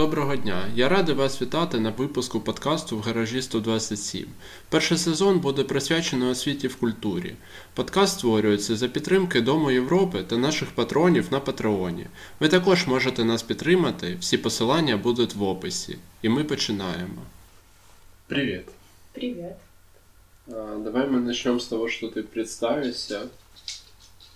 [0.00, 0.70] Доброго дня!
[0.74, 4.26] Я радий вас вітати на випуску подкасту в гаражі 127.
[4.68, 7.34] Перший сезон буде присвячений освіті в культурі.
[7.74, 12.06] Подкаст створюється за підтримки Дому Європи та наших патронів на Патреоні.
[12.40, 15.98] Ви також можете нас підтримати, всі посилання будуть в описі.
[16.22, 17.22] І ми починаємо.
[18.26, 18.68] Привіт!
[19.12, 19.56] Привет.
[20.48, 23.20] А, давай мы начнем с того, что ты представишься.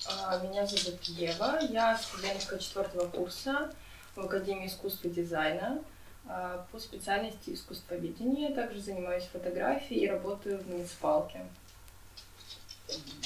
[0.06, 3.68] А, Меня зовут Ева, я студентка четвертого курса
[4.14, 5.82] в Академии искусства и дизайна
[6.26, 8.54] а, по специальности искусствоведения.
[8.54, 11.46] Также занимаюсь фотографией и работаю в муниципалке.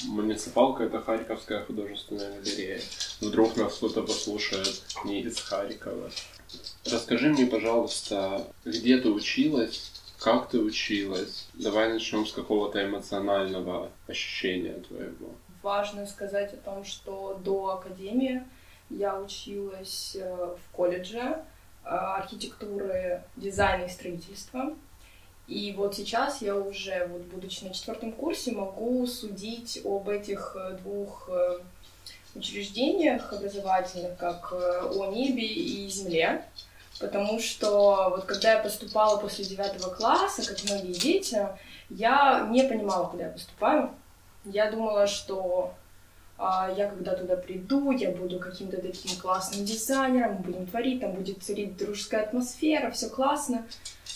[0.05, 2.81] Муниципалка это Харьковская художественная галерея.
[3.21, 6.09] Вдруг нас кто-то послушает не из Харькова.
[6.85, 11.47] Расскажи мне, пожалуйста, где ты училась, как ты училась?
[11.53, 15.35] Давай начнем с какого-то эмоционального ощущения твоего.
[15.61, 18.43] Важно сказать о том, что до Академии
[18.89, 21.37] я училась э, в колледже э,
[21.83, 24.73] архитектуры, дизайна и строительства.
[25.47, 30.77] И вот сейчас я уже, вот будучи на четвертом курсе, могу судить об этих э,
[30.81, 31.29] двух
[32.35, 36.45] учреждениях образовательных, как о небе и земле.
[36.99, 41.47] Потому что вот когда я поступала после девятого класса, как многие дети,
[41.89, 43.91] я не понимала, куда я поступаю.
[44.45, 45.73] Я думала, что
[46.75, 51.43] я когда туда приду, я буду каким-то таким классным дизайнером, мы будем творить, там будет
[51.43, 53.65] царить дружеская атмосфера, все классно.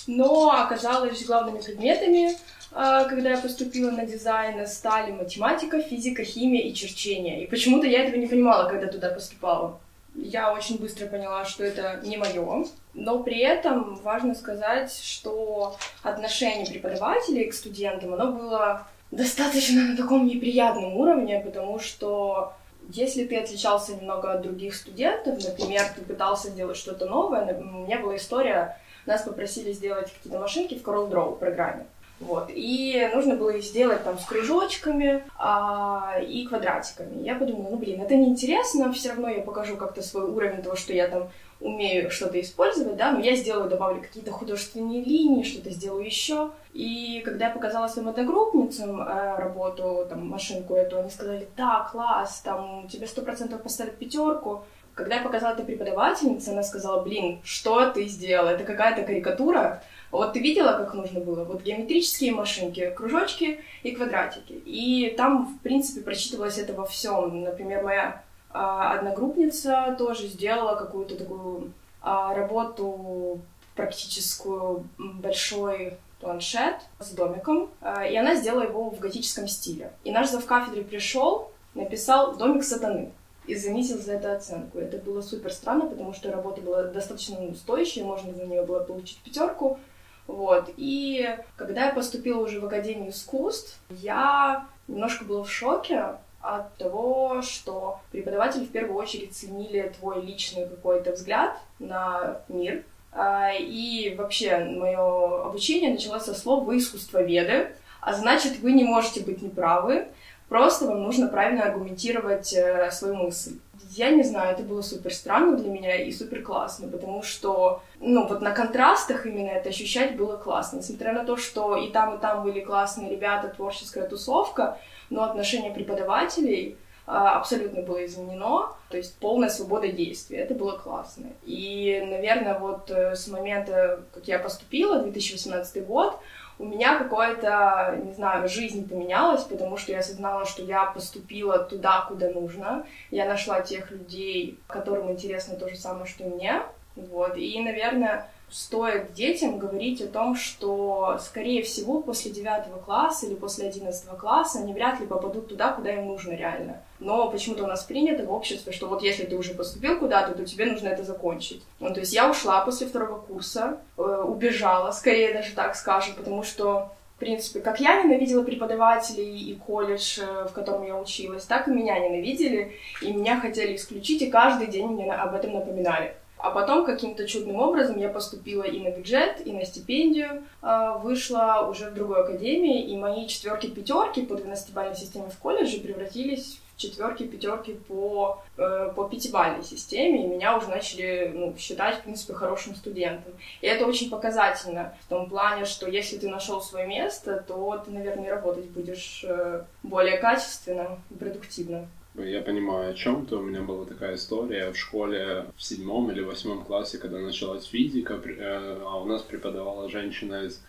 [0.08, 2.38] Но оказалось главными предметами,
[2.72, 7.44] а, когда я поступила на дизайн, стали математика, физика, химия и черчение.
[7.44, 9.80] И почему-то я этого не понимала, когда туда поступала.
[10.16, 12.66] Я очень быстро поняла, что это не мое.
[12.94, 20.25] Но при этом важно сказать, что отношение преподавателей к студентам, оно было достаточно на таком
[20.25, 22.53] неприятном уровне, потому что
[22.89, 27.99] если ты отличался немного от других студентов, например, ты пытался сделать что-то новое, у меня
[27.99, 31.86] была история, нас попросили сделать какие-то машинки в CorelDRAW программе.
[32.20, 32.49] Вот.
[32.54, 37.21] И нужно было их сделать там с кружочками а, и квадратиками.
[37.23, 40.93] Я подумала, ну блин, это неинтересно, все равно я покажу как-то свой уровень того, что
[40.93, 41.30] я там
[41.64, 46.52] умею что-то использовать, да, но я сделаю, добавлю какие-то художественные линии, что-то сделаю еще.
[46.74, 52.42] И когда я показала своим одногруппницам э, работу, там, машинку эту, они сказали, да, класс,
[52.44, 54.66] там, тебе сто процентов поставят пятерку.
[54.94, 58.50] Когда я показала это преподавательнице, она сказала, блин, что ты сделала?
[58.50, 59.82] Это какая-то карикатура.
[60.12, 61.44] Вот ты видела, как нужно было?
[61.45, 64.54] Вот геометрические машинки, кружочки и квадратики.
[64.66, 67.42] И там, в принципе, прочитывалось это во всем.
[67.42, 68.22] Например, моя
[68.53, 73.41] одногруппница тоже сделала какую-то такую а, работу
[73.75, 79.91] практическую, большой планшет с домиком, а, и она сделала его в готическом стиле.
[80.03, 83.11] И наш зав кафедры пришел, написал «Домик сатаны»
[83.47, 84.80] и занизил за это оценку.
[84.80, 89.20] Это было супер странно, потому что работа была достаточно стоящая, можно за нее было получить
[89.20, 89.80] пятерку.
[90.27, 90.70] Вот.
[90.77, 97.42] И когда я поступила уже в Академию искусств, я немножко была в шоке, от того,
[97.42, 102.83] что преподаватели в первую очередь ценили твой личный какой-то взгляд на мир.
[103.14, 107.71] А, и вообще мое обучение началось со слов «вы искусствоведы»,
[108.02, 110.08] а значит, вы не можете быть неправы,
[110.49, 113.59] просто вам нужно правильно аргументировать э, свою мысль.
[113.92, 118.27] Я не знаю, это было супер странно для меня и супер классно, потому что, ну,
[118.27, 120.77] вот на контрастах именно это ощущать было классно.
[120.77, 124.77] Несмотря на то, что и там, и там были классные ребята, творческая тусовка,
[125.09, 131.27] но отношение преподавателей а, абсолютно было изменено, то есть полная свобода действий, это было классно.
[131.44, 136.18] И, наверное, вот э, с момента, как я поступила, 2018 год,
[136.59, 142.06] у меня какое-то, не знаю, жизнь поменялась, потому что я осознала, что я поступила туда,
[142.07, 142.85] куда нужно.
[143.12, 146.62] Я нашла тех людей, которым интересно то же самое, что и мне.
[146.95, 147.35] Вот.
[147.35, 153.68] И, наверное, стоит детям говорить о том, что, скорее всего, после девятого класса или после
[153.68, 156.83] одиннадцатого класса они вряд ли попадут туда, куда им нужно реально.
[157.00, 160.45] Но почему-то у нас принято в обществе, что вот если ты уже поступил куда-то, то
[160.45, 161.63] тебе нужно это закончить.
[161.79, 166.44] Ну, то есть я ушла после второго курса, э, убежала, скорее даже так скажем, потому
[166.44, 171.67] что в принципе, как я ненавидела преподавателей и колледж, э, в котором я училась, так
[171.67, 176.15] и меня ненавидели, и меня хотели исключить, и каждый день мне об этом напоминали.
[176.44, 181.66] А потом каким-то чудным образом я поступила и на бюджет, и на стипендию, а, вышла
[181.69, 186.81] уже в другой академии, и мои четверки пятерки по 12-бальной системе в колледже превратились в
[186.81, 192.34] четверки пятерки по, э, по пятибалльной системе, и меня уже начали ну, считать, в принципе,
[192.34, 193.31] хорошим студентом.
[193.62, 197.92] И это очень показательно в том плане, что если ты нашел свое место, то ты,
[197.92, 201.88] наверное, работать будешь э, более качественно продуктивно.
[202.15, 203.36] Я понимаю, о чем ты.
[203.36, 208.13] У меня была такая история в школе в седьмом или восьмом классе, когда началась физика,
[208.13, 210.62] э, а у нас преподавала женщина из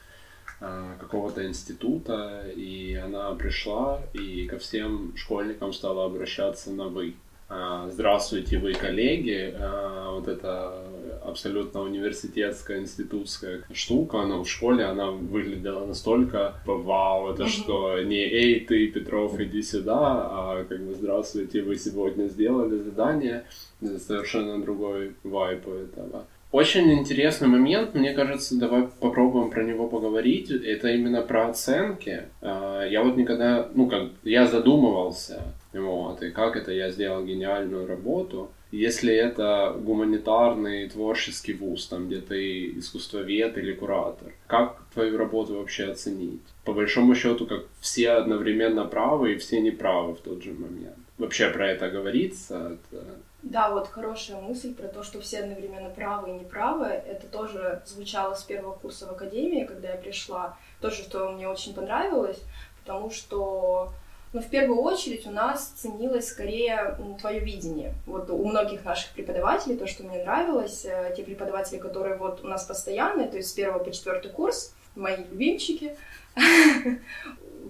[0.60, 7.14] э, какого-то института, и она пришла и ко всем школьникам стала обращаться на «вы».
[7.48, 9.54] А, здравствуйте, вы коллеги.
[9.58, 10.84] А, вот это
[11.24, 18.60] абсолютно университетская, институтская штука, но в школе она выглядела настолько вау, это что не эй,
[18.60, 23.44] ты, Петров, иди сюда, а как бы здравствуйте, вы сегодня сделали задание,
[23.80, 26.26] это совершенно другой вайп у этого.
[26.52, 30.52] Очень интересный момент, мне кажется, давай попробуем про него поговорить.
[30.52, 32.28] Это именно про оценки.
[32.42, 35.42] А, я вот никогда, ну как, я задумывался,
[35.74, 38.50] вот, и как это я сделал гениальную работу.
[38.70, 45.84] Если это гуманитарный творческий вуз, там где ты искусствовед или куратор, как твою работу вообще
[45.84, 46.42] оценить?
[46.64, 50.96] По большому счету, как все одновременно правы и все неправы в тот же момент.
[51.18, 52.78] Вообще про это говорится?
[52.90, 53.04] Это
[53.44, 56.86] да, вот хорошая мысль про то, что все одновременно правы и неправы.
[56.86, 60.56] Это тоже звучало с первого курса в академии, когда я пришла.
[60.80, 62.40] Тоже, что мне очень понравилось,
[62.82, 63.92] потому что
[64.34, 67.94] ну, в первую очередь у нас ценилось скорее твое видение.
[68.04, 72.48] Вот у многих наших преподавателей то, что мне нравилось, э, те преподаватели, которые вот у
[72.48, 75.96] нас постоянные, то есть с первого по четвертый курс, мои любимчики,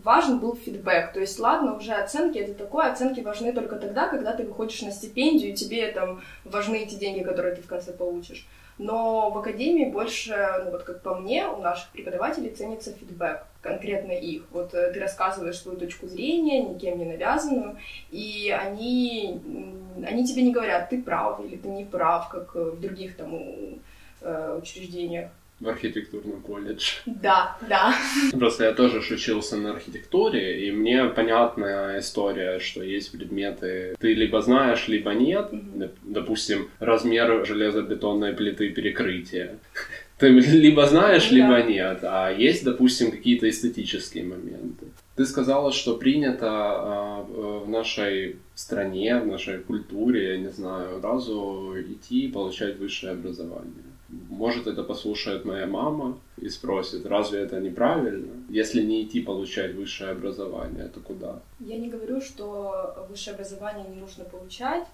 [0.02, 1.12] важен был фидбэк.
[1.12, 4.90] То есть, ладно, уже оценки это такое, оценки важны только тогда, когда ты выходишь на
[4.90, 8.46] стипендию, и тебе там важны эти деньги, которые ты в конце получишь.
[8.76, 10.35] Но в академии больше,
[10.65, 14.43] ну вот как по мне, у наших преподавателей ценится фидбэк, конкретно их.
[14.50, 17.76] Вот э, ты рассказываешь свою точку зрения, никем не навязанную,
[18.11, 19.41] и они,
[20.05, 23.38] они тебе не говорят, ты прав или ты не прав, как в других там
[24.21, 25.31] э, учреждениях
[25.61, 26.97] в архитектурном колледже.
[27.06, 27.95] Да, да.
[28.33, 34.43] Просто я тоже учился на архитектуре, и мне понятная история, что есть предметы, ты либо
[34.43, 35.51] знаешь, либо нет.
[36.03, 39.59] Допустим, размер железобетонной плиты перекрытия.
[40.17, 41.35] Ты либо знаешь, да.
[41.35, 41.99] либо нет.
[42.05, 44.87] А есть, допустим, какие-то эстетические моменты.
[45.17, 51.75] Ты сказала, что принято а, в нашей стране, в нашей культуре, я не знаю, сразу
[51.81, 53.94] идти получать высшее образование.
[54.09, 58.33] Может, это послушает моя мама и спросит, разве это неправильно?
[58.49, 61.41] Если не идти получать высшее образование, то куда?
[61.59, 64.87] Я не говорю, что высшее образование не нужно получать,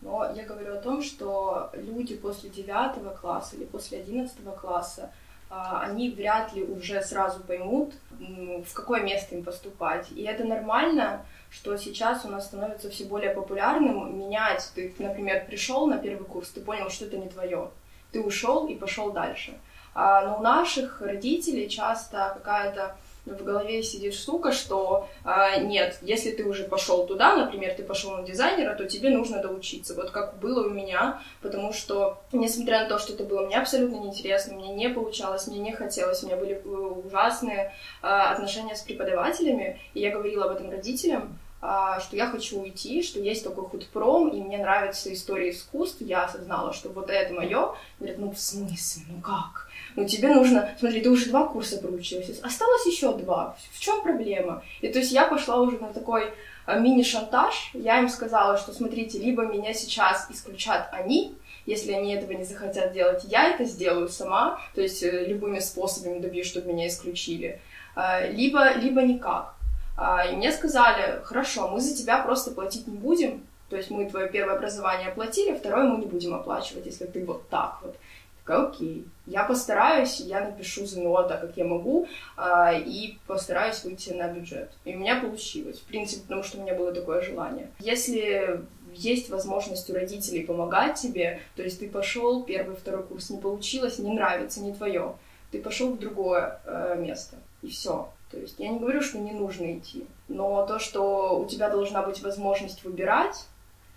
[0.00, 5.10] но я говорю о том, что люди после девятого класса или после одиннадцатого класса,
[5.50, 10.10] а, они вряд ли уже сразу поймут, в какое место им поступать.
[10.12, 14.70] И это нормально, что сейчас у нас становится все более популярным менять.
[14.74, 17.70] Ты, например, пришел на первый курс, ты понял, что это не твое
[18.12, 19.58] ты ушел и пошел дальше.
[19.94, 22.96] А, но у наших родителей часто какая-то
[23.26, 28.16] в голове сидит штука, что а, нет, если ты уже пошел туда, например, ты пошел
[28.16, 29.94] на дизайнера, то тебе нужно доучиться.
[29.94, 33.96] Вот как было у меня, потому что, несмотря на то, что это было мне абсолютно
[33.96, 37.72] неинтересно, мне не получалось, мне не хотелось, у меня были э, ужасные
[38.02, 43.18] а, отношения с преподавателями, и я говорила об этом родителям, что я хочу уйти, что
[43.18, 47.74] есть такой худпром, и мне нравится история искусств, я осознала, что вот это мое.
[47.98, 49.68] Говорят, ну в смысле, ну как?
[49.96, 54.62] Ну тебе нужно, смотри, ты уже два курса проучилась, осталось еще два, в чем проблема?
[54.80, 56.32] И то есть я пошла уже на такой
[56.66, 61.34] а, мини-шантаж, я им сказала, что смотрите, либо меня сейчас исключат они,
[61.66, 66.20] если они этого не захотят делать, я это сделаю сама, то есть э, любыми способами
[66.20, 67.60] добьюсь, чтобы меня исключили,
[67.96, 69.57] а, либо, либо никак.
[70.00, 74.08] А, и мне сказали, хорошо, мы за тебя просто платить не будем, то есть мы
[74.08, 77.96] твое первое образование оплатили, второе мы не будем оплачивать, если ты вот так вот.
[78.38, 84.10] Такая, окей, я постараюсь, я напишу ЗНО так, как я могу, а, и постараюсь выйти
[84.10, 84.70] на бюджет.
[84.84, 87.68] И у меня получилось, в принципе, потому что у меня было такое желание.
[87.80, 88.60] Если
[88.94, 93.98] есть возможность у родителей помогать тебе, то есть ты пошел, первый, второй курс не получилось,
[93.98, 95.16] не нравится, не твое,
[95.50, 99.32] ты пошел в другое э, место, и все то есть я не говорю, что не
[99.32, 103.46] нужно идти, но то, что у тебя должна быть возможность выбирать,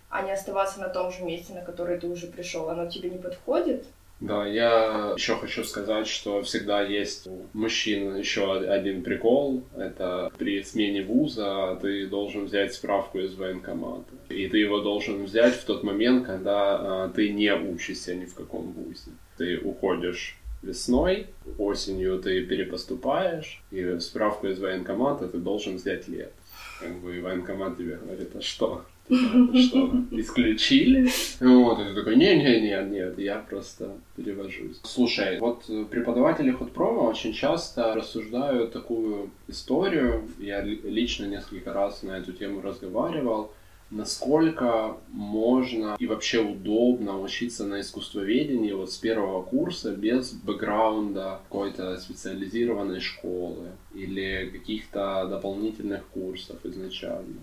[0.08, 3.18] а не оставаться на том же месте, на которое ты уже пришел, оно тебе не
[3.18, 3.86] подходит,
[4.22, 9.64] да, я еще хочу сказать, что всегда есть у мужчин еще один прикол.
[9.76, 14.14] Это при смене вуза ты должен взять справку из военкомата.
[14.28, 18.34] И ты его должен взять в тот момент, когда а, ты не учишься ни в
[18.36, 19.10] каком вузе.
[19.38, 21.26] Ты уходишь весной,
[21.58, 26.32] осенью ты перепоступаешь, и справку из военкомата ты должен взять лет.
[26.80, 28.84] Как бы военкомат тебе говорит, а что?
[29.08, 31.10] Что, исключили?
[31.40, 34.80] Вот, и ты такой, не-не-не, нет, я просто перевожусь.
[34.84, 42.32] Слушай, вот преподаватели худпрома очень часто рассуждают такую историю, я лично несколько раз на эту
[42.32, 43.52] тему разговаривал,
[43.92, 51.98] насколько можно и вообще удобно учиться на искусствоведении вот с первого курса без бэкграунда какой-то
[51.98, 57.40] специализированной школы или каких-то дополнительных курсов изначально?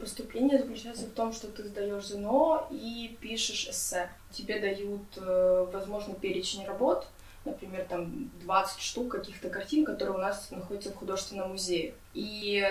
[0.00, 4.10] Поступление заключается в том, что ты сдаешь ЗНО и пишешь эссе.
[4.32, 7.06] Тебе дают, э, возможно, перечень работ,
[7.44, 11.94] например, там 20 штук каких-то картин, которые у нас находятся в художественном музее.
[12.14, 12.66] И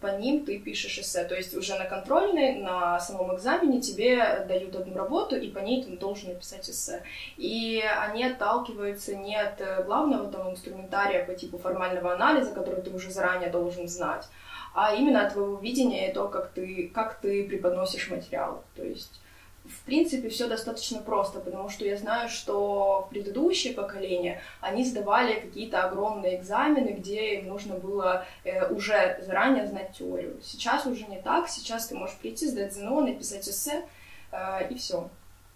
[0.00, 1.24] по ним ты пишешь эссе.
[1.24, 5.82] То есть уже на контрольной, на самом экзамене тебе дают одну работу, и по ней
[5.82, 7.02] ты должен написать эссе.
[7.36, 13.10] И они отталкиваются не от главного там инструментария по типу формального анализа, который ты уже
[13.10, 14.26] заранее должен знать,
[14.74, 18.64] а именно от твоего видения и то, как ты, как ты преподносишь материал.
[18.76, 19.20] То есть
[19.64, 25.84] в принципе, все достаточно просто, потому что я знаю, что предыдущее поколение, они сдавали какие-то
[25.84, 30.38] огромные экзамены, где им нужно было э, уже заранее знать теорию.
[30.42, 33.84] Сейчас уже не так, сейчас ты можешь прийти, сдать ЗНО, написать эссе,
[34.32, 35.08] э, и все.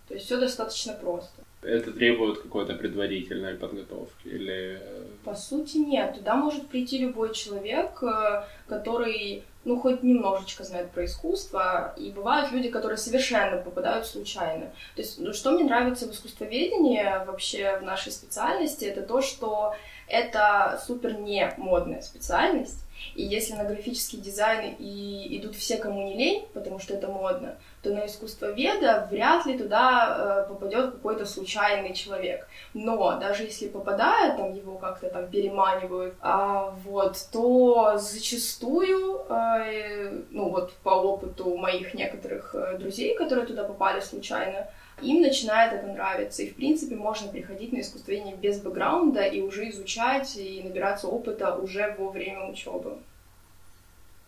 [0.09, 1.43] То есть все достаточно просто.
[1.61, 4.79] Это требует какой-то предварительной подготовки или...
[4.81, 6.15] Э, По сути, нет.
[6.15, 12.51] Туда может прийти любой человек, э, который ну, хоть немножечко знают про искусство, и бывают
[12.53, 14.67] люди, которые совершенно попадают случайно.
[14.97, 19.75] То есть, ну, что мне нравится в искусствоведении вообще в нашей специальности, это то, что
[20.09, 22.83] это супер не модная специальность,
[23.15, 27.57] и если на графический дизайн и идут все, кому не лень, потому что это модно,
[27.83, 32.49] то на искусство веда вряд ли туда э, попадет какой-то случайный человек.
[32.75, 40.51] Но даже если попадает, там его как-то там переманивают, а, вот, то зачастую, э, ну
[40.51, 44.69] вот по опыту моих некоторых э, друзей, которые туда попали случайно,
[45.03, 46.43] им начинает это нравиться.
[46.43, 51.55] И, в принципе, можно приходить на искусствоведение без бэкграунда и уже изучать и набираться опыта
[51.55, 52.99] уже во время учебы.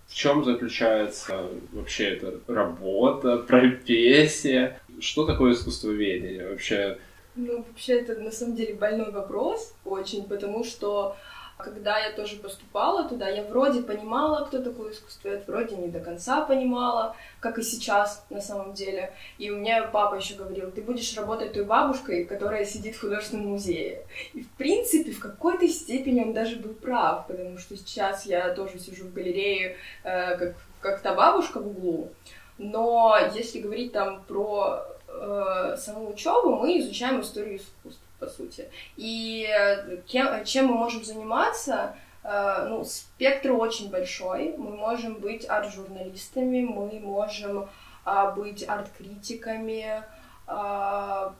[0.09, 4.81] В чем заключается вообще эта работа, профессия?
[4.99, 6.99] Что такое искусствоведение вообще?
[7.37, 11.17] Ну, вообще, это на самом деле больной вопрос очень, потому что
[11.63, 16.43] когда я тоже поступала туда, я вроде понимала, кто такой искусствовед, вроде не до конца
[16.43, 19.13] понимала, как и сейчас на самом деле.
[19.39, 23.49] И у меня папа еще говорил, ты будешь работать той бабушкой, которая сидит в художественном
[23.49, 24.07] музее.
[24.35, 28.79] И в принципе, в какой-то степени он даже был прав, потому что сейчас я тоже
[28.79, 32.11] сижу в галерее, э, как, как та бабушка в углу.
[32.59, 38.71] Но если говорить там про э, саму учебу, мы изучаем историю искусства по сути.
[38.97, 41.97] И э, чем мы можем заниматься?
[42.23, 44.55] Э, ну, спектр очень большой.
[44.57, 47.69] Мы можем быть арт-журналистами, мы можем
[48.05, 50.03] а, быть арт-критиками,
[50.47, 51.35] а,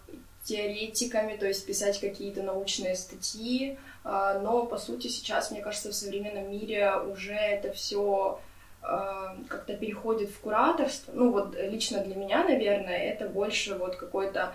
[0.45, 3.79] теоретиками, то есть писать какие-то научные статьи.
[4.05, 8.41] А, но, по сути, сейчас, мне кажется, в современном мире уже это все
[8.83, 11.13] как-то переходит в кураторство.
[11.15, 14.55] Ну, вот лично для меня, наверное, это больше вот какой-то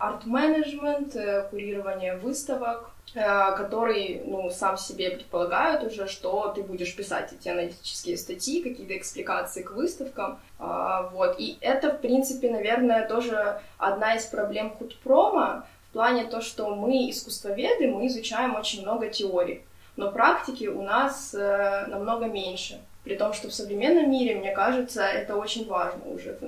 [0.00, 3.20] арт-менеджмент, э, курирование выставок, э,
[3.56, 9.62] который, ну, сам себе предполагает уже, что ты будешь писать эти аналитические статьи, какие-то экспликации
[9.62, 15.92] к выставкам, а, вот, и это, в принципе, наверное, тоже одна из проблем худпрома, в
[15.92, 19.64] плане то, что мы, искусствоведы, мы изучаем очень много теорий,
[19.96, 25.02] но практики у нас э, намного меньше, при том, что в современном мире, мне кажется,
[25.02, 26.38] это очень важно уже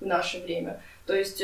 [0.00, 1.42] в наше время, то есть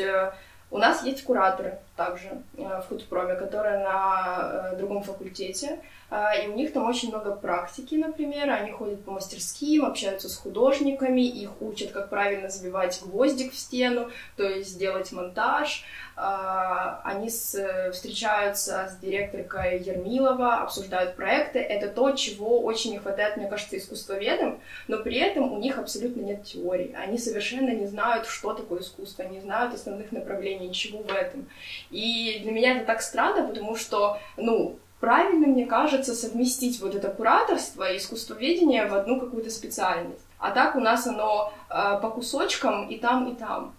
[0.71, 5.79] у нас есть кураторы также э, в худпроме, которые на э, другом факультете,
[6.13, 10.35] а, и у них там очень много практики, например, они ходят по мастерским, общаются с
[10.35, 15.85] художниками, их учат, как правильно забивать гвоздик в стену, то есть делать монтаж.
[16.17, 21.59] А, они встречаются с директоркой Ермилова, обсуждают проекты.
[21.59, 26.21] Это то, чего очень не хватает, мне кажется, искусствоведам, но при этом у них абсолютно
[26.21, 26.93] нет теории.
[26.93, 31.47] Они совершенно не знают, что такое искусство, не знают основных направлений, ничего в этом.
[31.91, 37.09] И для меня это так странно, потому что, ну, правильно, мне кажется, совместить вот это
[37.09, 40.25] кураторство и искусствоведение в одну какую-то специальность.
[40.39, 43.73] А так у нас оно э, по кусочкам и там, и там.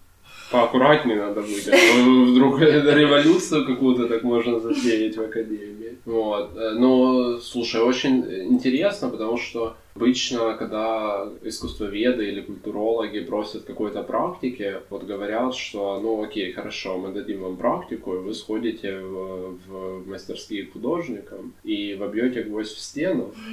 [0.51, 5.72] Поаккуратнее надо быть, а то вдруг революцию какую-то так можно затеять в академии.
[6.05, 6.55] Вот.
[6.55, 14.77] Э, но, слушай, очень интересно, потому что Обычно, когда искусствоведы или культурологи просят какой-то практики,
[14.89, 20.07] вот говорят, что ну окей, хорошо, мы дадим вам практику, и вы сходите в, в
[20.07, 23.33] мастерские художникам и вобьете гвоздь в стену.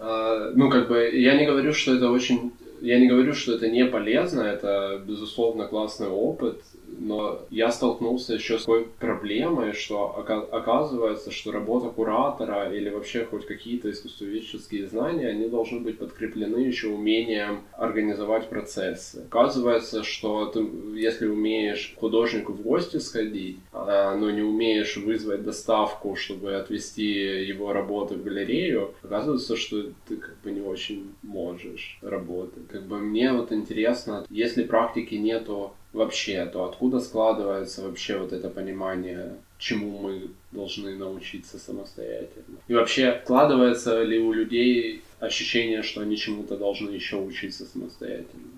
[0.00, 2.52] А, ну, как бы, я не говорю, что это очень...
[2.80, 6.62] Я не говорю, что это не полезно, это, безусловно, классный опыт,
[6.98, 13.46] но я столкнулся еще с такой проблемой, что оказывается, что работа куратора или вообще хоть
[13.46, 19.24] какие-то искусствоведческие знания, они должны быть подкреплены еще умением организовать процессы.
[19.28, 26.16] Оказывается, что ты, если умеешь художнику в гости сходить, а, но не умеешь вызвать доставку,
[26.16, 32.66] чтобы отвести его работы в галерею, оказывается, что ты как бы не очень можешь работать.
[32.68, 38.48] Как бы мне вот интересно, если практики нету вообще, то откуда складывается вообще вот это
[38.48, 42.58] понимание, чему мы должны научиться самостоятельно?
[42.68, 48.57] И вообще, складывается ли у людей ощущение, что они чему-то должны еще учиться самостоятельно?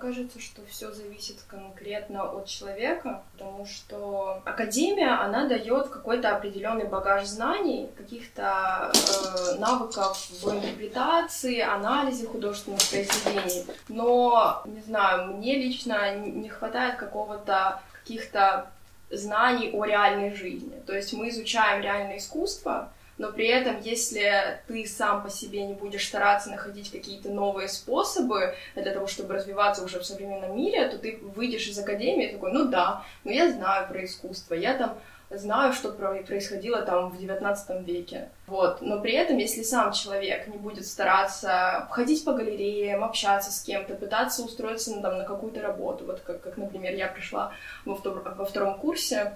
[0.00, 7.26] Кажется, что все зависит конкретно от человека, потому что академия, она дает какой-то определенный багаж
[7.26, 13.66] знаний, каких-то э, навыков в интерпретации, анализе художественных произведений.
[13.88, 18.70] Но, не знаю, мне лично не хватает какого-то каких-то
[19.10, 20.74] знаний о реальной жизни.
[20.86, 25.74] То есть мы изучаем реальное искусство, но при этом, если ты сам по себе не
[25.74, 30.98] будешь стараться находить какие-то новые способы для того, чтобы развиваться уже в современном мире, то
[30.98, 34.98] ты выйдешь из академии такой, ну да, ну я знаю про искусство, я там
[35.30, 38.30] знаю, что происходило там в 19 веке.
[38.46, 38.80] Вот.
[38.80, 43.94] Но при этом, если сам человек не будет стараться ходить по галереям, общаться с кем-то,
[43.94, 47.52] пытаться устроиться ну, там, на какую-то работу, вот как, как, например, я пришла
[47.84, 49.34] во, втор- во втором курсе,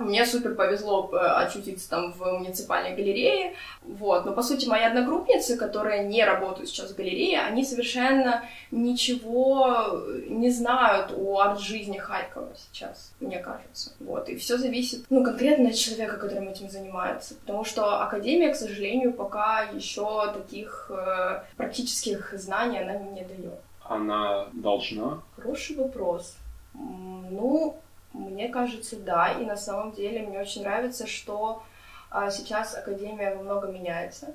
[0.00, 4.24] мне супер повезло э, очутиться там в муниципальной галерее, вот.
[4.24, 10.50] Но, по сути, мои одногруппницы, которые не работают сейчас в галерее, они совершенно ничего не
[10.50, 13.92] знают о арт-жизни Харькова сейчас, мне кажется.
[14.00, 14.28] Вот.
[14.28, 17.34] И все зависит, ну, конкретно от человека, которым этим занимается.
[17.34, 23.60] Потому что Академия, к сожалению, пока еще таких э, практических знаний она не дает.
[23.84, 25.22] Она должна?
[25.36, 26.36] Хороший вопрос.
[26.74, 27.76] Ну,
[28.12, 29.32] мне кажется, да.
[29.32, 31.62] И на самом деле мне очень нравится, что
[32.10, 34.34] а, сейчас Академия много меняется,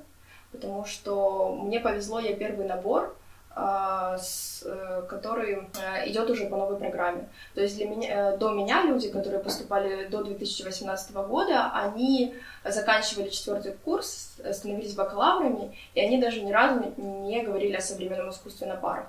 [0.52, 3.14] потому что мне повезло, я первый набор,
[3.58, 4.18] а,
[4.64, 7.26] э, который э, идет уже по новой программе.
[7.54, 12.34] То есть для меня, э, до меня люди, которые поступали до 2018 года, они
[12.66, 18.66] заканчивали четвертый курс, становились бакалаврами, и они даже ни разу не говорили о современном искусстве
[18.66, 19.06] на парах.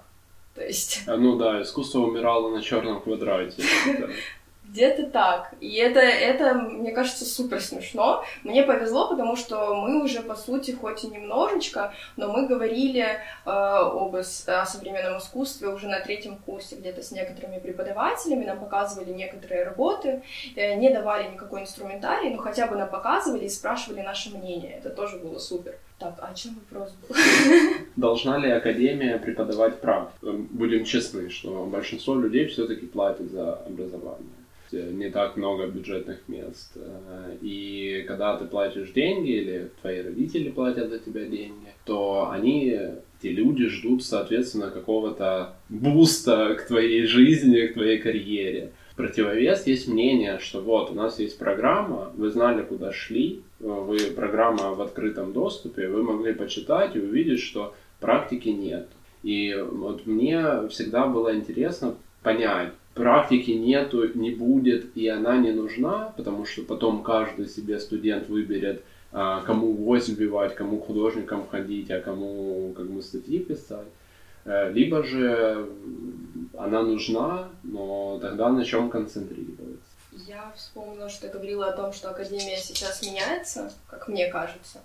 [0.55, 1.01] То есть...
[1.07, 3.61] А, ну да, искусство умирало на черном квадрате.
[4.67, 5.53] Где-то так.
[5.61, 8.23] И это, это, мне кажется, супер смешно.
[8.43, 13.17] Мне повезло, потому что мы уже, по сути, хоть и немножечко, но мы говорили э,
[13.45, 19.63] об, о современном искусстве уже на третьем курсе, где-то с некоторыми преподавателями, нам показывали некоторые
[19.63, 20.21] работы,
[20.55, 24.77] э, не давали никакой инструментарий, но хотя бы нам показывали и спрашивали наше мнение.
[24.77, 25.75] Это тоже было супер.
[25.97, 27.15] Так, а о чем вопрос был?
[27.95, 30.33] Должна ли Академия преподавать практику?
[30.51, 34.37] Будем честны, что большинство людей все-таки платят за образование
[34.71, 36.71] не так много бюджетных мест.
[36.75, 42.77] Э, и когда ты платишь деньги, или твои родители платят за тебя деньги, то они,
[43.19, 48.71] эти люди ждут, соответственно, какого-то буста к твоей жизни, к твоей карьере.
[48.95, 54.73] Противовес есть мнение, что вот, у нас есть программа, вы знали, куда шли, вы программа
[54.73, 58.87] в открытом доступе, вы могли почитать и увидеть, что практики нет.
[59.21, 66.13] И вот мне всегда было интересно понять, практики нету, не будет, и она не нужна,
[66.17, 72.01] потому что потом каждый себе студент выберет, а, кому гвоздь вбивать, кому художникам ходить, а
[72.01, 73.87] кому как бы статьи писать.
[74.47, 75.67] Э, либо же
[76.57, 79.83] она нужна, но тогда на чем концентрироваться?
[80.25, 84.79] Я вспомнила, что ты говорила о том, что Академия сейчас меняется, как мне кажется.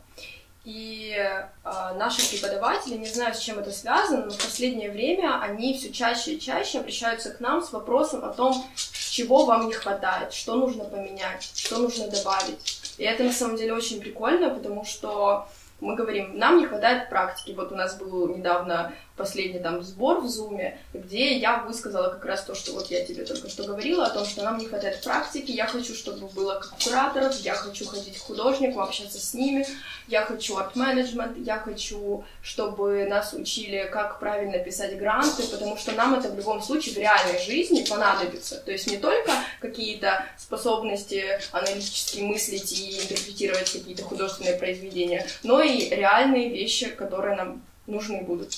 [0.64, 5.76] И э, наши преподаватели, не знаю, с чем это связано, но в последнее время они
[5.76, 10.32] все чаще и чаще обращаются к нам с вопросом о том, чего вам не хватает,
[10.32, 12.94] что нужно поменять, что нужно добавить.
[12.96, 15.48] И это на самом деле очень прикольно, потому что
[15.80, 17.54] мы говорим, нам не хватает практики.
[17.56, 22.44] Вот у нас был недавно последний там сбор в Зуме, где я высказала как раз
[22.44, 25.50] то, что вот я тебе только что говорила, о том, что нам не хватает практики,
[25.50, 29.66] я хочу, чтобы было как кураторов, я хочу ходить к художникам, общаться с ними,
[30.08, 36.14] я хочу арт-менеджмент, я хочу, чтобы нас учили, как правильно писать гранты, потому что нам
[36.14, 38.56] это в любом случае в реальной жизни понадобится.
[38.56, 45.88] То есть не только какие-то способности аналитически мыслить и интерпретировать какие-то художественные произведения, но и
[45.90, 48.50] реальные вещи, которые нам нужны будут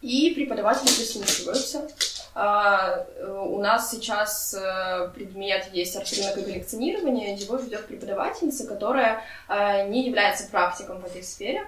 [0.00, 1.88] и преподаватели прислушиваются.
[2.34, 10.06] А, у нас сейчас э, предмет есть и коллекционирование, его ведет преподавательница, которая э, не
[10.06, 11.66] является практиком в этой сфере,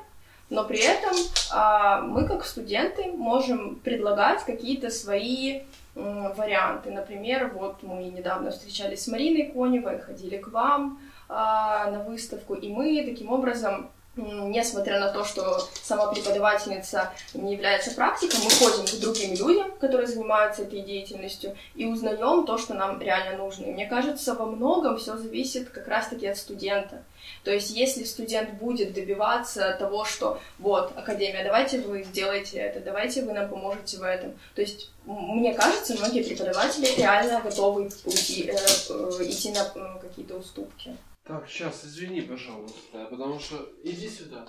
[0.49, 1.11] но при этом
[1.53, 5.63] а, мы, как студенты, можем предлагать какие-то свои
[5.95, 6.93] варианты.
[6.93, 12.69] Например, вот мы недавно встречались с Мариной Коневой, ходили к вам а, на выставку, и
[12.69, 19.01] мы таким образом несмотря на то, что сама преподавательница не является практиком, мы ходим к
[19.01, 23.67] другим людям, которые занимаются этой деятельностью, и узнаем то, что нам реально нужно.
[23.67, 27.03] И мне кажется, во многом все зависит как раз-таки от студента.
[27.45, 33.23] То есть, если студент будет добиваться того, что вот, Академия, давайте вы сделаете это, давайте
[33.23, 34.33] вы нам поможете в этом.
[34.55, 39.65] То есть, мне кажется, многие преподаватели реально готовы уйти, э, э, идти на
[40.01, 40.97] какие-то уступки.
[41.31, 43.69] Так, сейчас, извини, пожалуйста, потому что...
[43.85, 44.49] Иди сюда.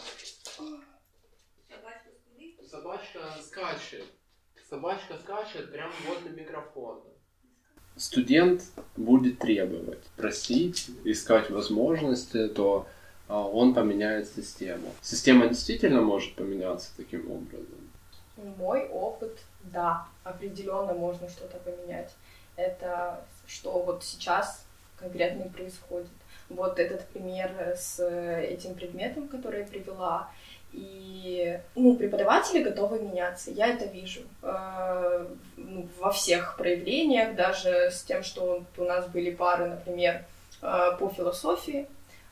[2.67, 4.05] Собачка скачет.
[4.67, 7.03] Собачка скачет прямо возле микрофона.
[7.97, 8.63] Студент
[8.97, 12.87] будет требовать, просить, искать возможности, то
[13.27, 14.91] а, он поменяет систему.
[15.03, 17.91] Система действительно может поменяться таким образом?
[18.57, 22.15] Мой опыт, да, определенно можно что-то поменять.
[22.55, 24.65] Это что вот сейчас
[24.97, 26.09] конкретно и происходит
[26.55, 30.29] вот этот пример с этим предметом, который я привела.
[30.73, 38.03] И ну, преподаватели готовы меняться, я это вижу э, ну, во всех проявлениях, даже с
[38.03, 40.23] тем, что у нас были пары, например,
[40.61, 41.87] э, по философии,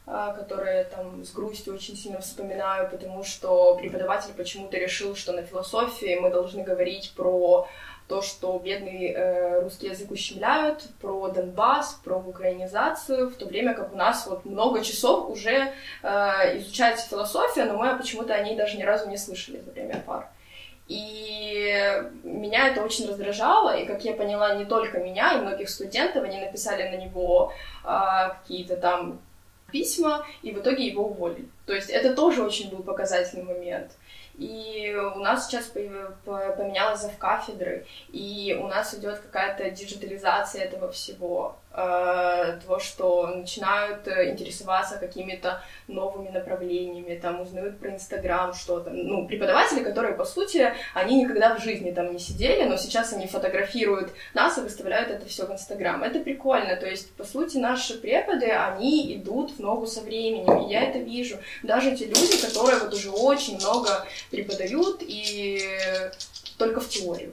[0.08, 5.44] э, которые там с грустью очень сильно вспоминаю, потому что преподаватель почему-то решил, что на
[5.44, 7.68] философии мы должны говорить про
[8.10, 13.94] то, что бедный э, русский язык ущемляют, про Донбасс, про украинизацию, в то время как
[13.94, 18.78] у нас вот много часов уже э, изучается философия, но мы почему-то о ней даже
[18.78, 20.28] ни разу не слышали за время пар.
[20.88, 26.24] И меня это очень раздражало, и, как я поняла, не только меня, и многих студентов,
[26.24, 27.54] они написали на него
[27.86, 27.90] э,
[28.42, 29.20] какие-то там
[29.72, 31.48] письма, и в итоге его уволили.
[31.68, 33.92] То есть это тоже очень был показательный момент.
[34.40, 41.58] И у нас сейчас поменялась кафедры, и у нас идет какая-то диджитализация этого всего.
[41.72, 48.90] Э, то, что начинают э, интересоваться какими-то новыми направлениями, там, узнают про Инстаграм что-то.
[48.90, 53.28] Ну, преподаватели, которые, по сути, они никогда в жизни там не сидели, но сейчас они
[53.28, 56.02] фотографируют нас и выставляют это все в Инстаграм.
[56.02, 60.72] Это прикольно, то есть, по сути, наши преподы, они идут в ногу со временем, и
[60.72, 61.38] я это вижу.
[61.62, 65.62] Даже те люди, которые вот уже очень много преподают и
[66.58, 67.32] только в теорию.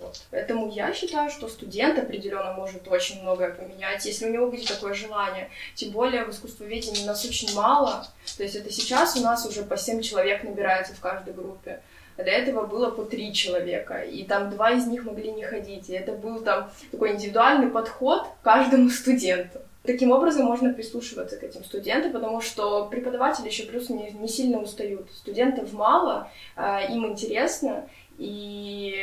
[0.00, 0.20] Вот.
[0.30, 4.94] Поэтому я считаю, что студент определенно может очень многое поменять, если у него будет такое
[4.94, 5.50] желание.
[5.74, 8.06] Тем более в искусствоведении нас очень мало.
[8.36, 11.80] То есть это сейчас у нас уже по 7 человек набирается в каждой группе.
[12.16, 15.90] А до этого было по три человека, и там два из них могли не ходить.
[15.90, 19.60] И это был там такой индивидуальный подход к каждому студенту.
[19.86, 24.58] Таким образом можно прислушиваться к этим студентам, потому что преподаватели еще плюс не, не сильно
[24.58, 25.08] устают.
[25.12, 28.94] Студентов мало, э, им интересно, и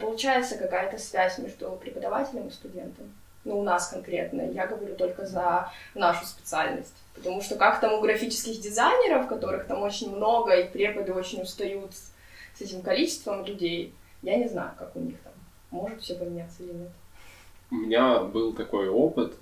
[0.00, 3.12] получается какая-то связь между преподавателем и студентом.
[3.44, 4.42] Ну, у нас конкретно.
[4.42, 6.94] Я говорю только за нашу специальность.
[7.14, 11.92] Потому что как там у графических дизайнеров, которых там очень много, и преподы очень устают
[11.94, 12.12] с,
[12.60, 15.32] этим количеством людей, я не знаю, как у них там.
[15.72, 16.90] Может все поменяться или нет.
[17.70, 19.34] У меня был такой опыт.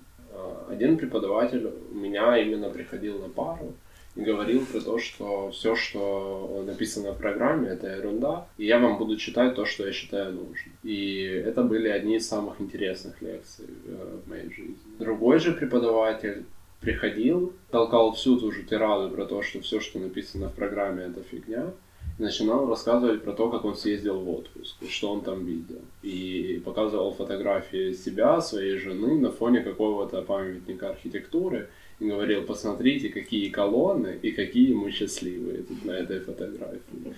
[0.71, 3.75] Один преподаватель у меня именно приходил на пару,
[4.17, 9.17] говорил про то, что все, что написано в программе, это ерунда, и я вам буду
[9.17, 10.75] читать то, что я считаю нужным.
[10.83, 14.77] И это были одни из самых интересных лекций э, в моей жизни.
[14.99, 16.45] Другой же преподаватель
[16.81, 21.23] приходил, толкал всю ту же тираду про то, что все, что написано в программе, это
[21.23, 21.73] фигня,
[22.19, 25.81] и начинал рассказывать про то, как он съездил в отпуск, и что он там видел.
[26.03, 31.69] И показывал фотографии себя, своей жены на фоне какого-то памятника архитектуры,
[32.01, 37.15] говорил, посмотрите, какие колонны и какие мы счастливые тут на этой фотографии.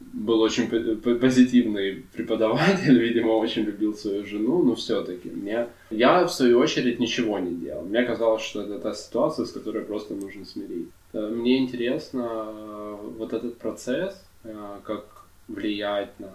[0.00, 5.68] Был очень позитивный преподаватель, видимо, очень любил свою жену, но все-таки мне...
[5.90, 7.84] Я, в свою очередь, ничего не делал.
[7.84, 10.92] Мне казалось, что это та ситуация, с которой просто нужно смириться.
[11.12, 16.32] Э, мне интересно э, вот этот процесс, э, как влиять на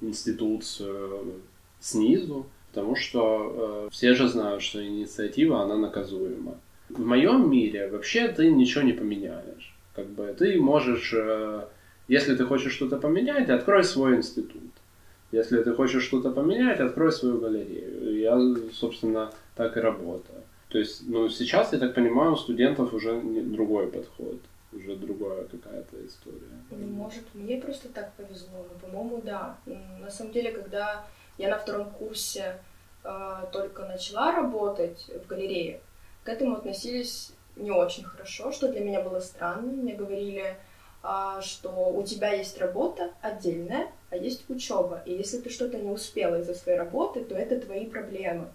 [0.00, 1.40] институцию
[1.80, 6.56] снизу, потому что все же знают, что инициатива, она наказуема
[6.96, 9.74] в моем мире вообще ты ничего не поменяешь.
[9.94, 11.64] Как бы ты можешь, э,
[12.08, 14.72] если ты хочешь что-то поменять, открой свой институт.
[15.32, 18.18] Если ты хочешь что-то поменять, открой свою галерею.
[18.18, 18.38] Я,
[18.72, 20.42] собственно, так и работаю.
[20.68, 24.40] То есть, ну, сейчас, я так понимаю, у студентов уже другой подход,
[24.72, 26.38] уже другая какая-то история.
[26.70, 29.56] Ну, может, мне просто так повезло, но, по-моему, да.
[30.00, 31.04] На самом деле, когда
[31.38, 32.58] я на втором курсе
[33.04, 35.80] э, только начала работать в галерее,
[36.24, 39.72] к этому относились не очень хорошо, что для меня было странно.
[39.72, 40.56] Мне говорили,
[41.02, 45.02] а, что у тебя есть работа отдельная, а есть учеба.
[45.04, 48.48] И если ты что-то не успела из-за своей работы, то это твои проблемы.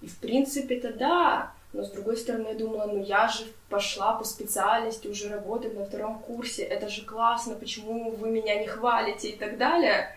[0.00, 4.14] И в принципе это да, но с другой стороны я думала, ну я же пошла
[4.14, 9.30] по специальности уже работать на втором курсе, это же классно, почему вы меня не хвалите
[9.30, 10.14] и так далее.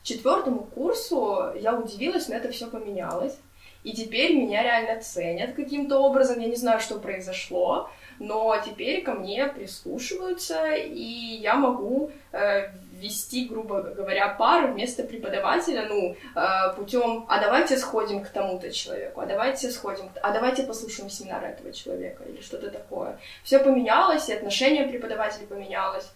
[0.00, 3.36] К четвертому курсу я удивилась, но это все поменялось.
[3.84, 9.12] И теперь меня реально ценят каким-то образом, я не знаю, что произошло, но теперь ко
[9.12, 17.26] мне прислушиваются, и я могу э, вести, грубо говоря, пары вместо преподавателя, ну, э, путем,
[17.28, 22.24] а давайте сходим к тому-то человеку, а давайте сходим, а давайте послушаем семинар этого человека
[22.24, 23.18] или что-то такое.
[23.42, 26.10] Все поменялось, и отношение преподавателя поменялось.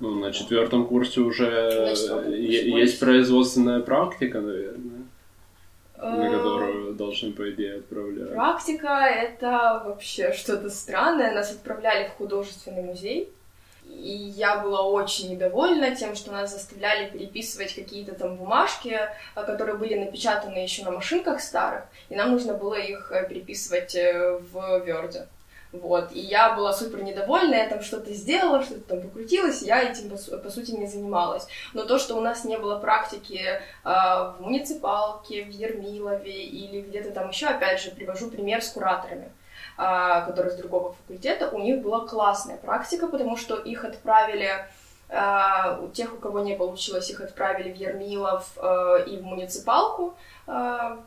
[0.00, 4.87] Ну, на четвертом курсе уже четвертом курсе есть производственная практика, наверное,
[6.00, 8.32] на э, которую должны, по идее, отправлять.
[8.32, 11.34] Практика— это вообще что-то странное.
[11.34, 13.32] Нас отправляли в художественный музей,
[13.84, 19.76] и я была очень недовольна тем, что нас заставляли переписывать какие-то там бумажки, э, которые
[19.76, 25.26] были напечатаны еще на машинках старых, и нам нужно было их э, переписывать в Word.
[25.72, 30.08] Вот, и я была супер недовольна, я там что-то сделала, что-то там покрутилось, я этим,
[30.08, 31.46] по, по сути, не занималась.
[31.74, 37.10] Но то, что у нас не было практики э, в муниципалке, в Ермилове или где-то
[37.10, 39.30] там еще, опять же, привожу пример с кураторами.
[39.80, 44.50] А, которые с другого факультета, у них была классная практика, потому что их отправили
[45.08, 50.16] а, у тех, у кого не получилось, их отправили в Ермилов э, и в муниципалку
[50.48, 50.98] а,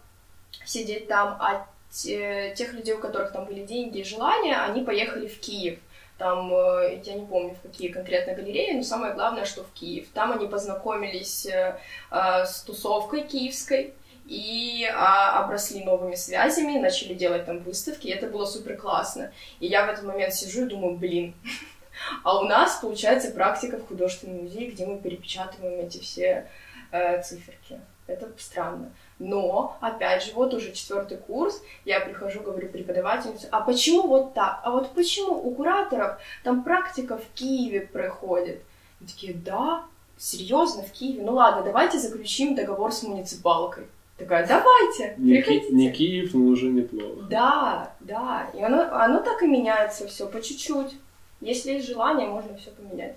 [0.63, 5.39] сидеть там, а тех людей, у которых там были деньги и желания, они поехали в
[5.39, 5.80] Киев.
[6.17, 10.08] Там, э, я не помню, в какие конкретно галереи, но самое главное, что в Киев.
[10.13, 11.75] Там они познакомились э,
[12.12, 13.93] с тусовкой киевской,
[14.25, 19.32] и а, обросли новыми связями, начали делать там выставки, и это было супер классно.
[19.60, 21.34] И я в этот момент сижу и думаю, блин,
[22.23, 26.47] а у нас получается практика в художественном музее, где мы перепечатываем эти все
[26.91, 27.82] э, циферки.
[28.08, 28.93] Это странно.
[29.23, 34.62] Но, опять же, вот уже четвертый курс, я прихожу, говорю преподавательнице, а почему вот так?
[34.63, 38.63] А вот почему у кураторов там практика в Киеве проходит?
[38.99, 39.84] И такие, да,
[40.17, 41.21] серьезно, в Киеве?
[41.21, 43.84] Ну ладно, давайте заключим договор с муниципалкой.
[44.17, 45.67] Такая, давайте, не приходите.
[45.67, 47.21] Ки- не Киев, но уже неплохо.
[47.29, 48.47] Да, да.
[48.55, 50.95] И оно, оно так и меняется все по чуть-чуть.
[51.41, 53.15] Если есть желание, можно все поменять.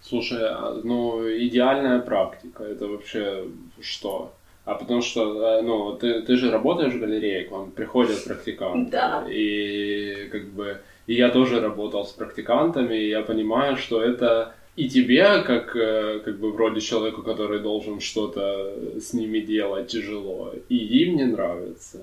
[0.00, 3.48] Слушай, а, ну идеальная практика это вообще
[3.80, 4.32] что?
[4.64, 8.90] А потому что, э, ну, ты, ты же работаешь в галерее, к вам приходят практиканты.
[8.90, 9.24] Да.
[9.28, 14.88] И как бы и я тоже работал с практикантами, и я понимаю, что это и
[14.88, 20.76] тебе, как, э, как бы вроде человеку, который должен что-то с ними делать, тяжело, и
[20.76, 21.98] им не нравится.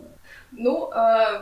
[0.51, 1.41] Ну, э,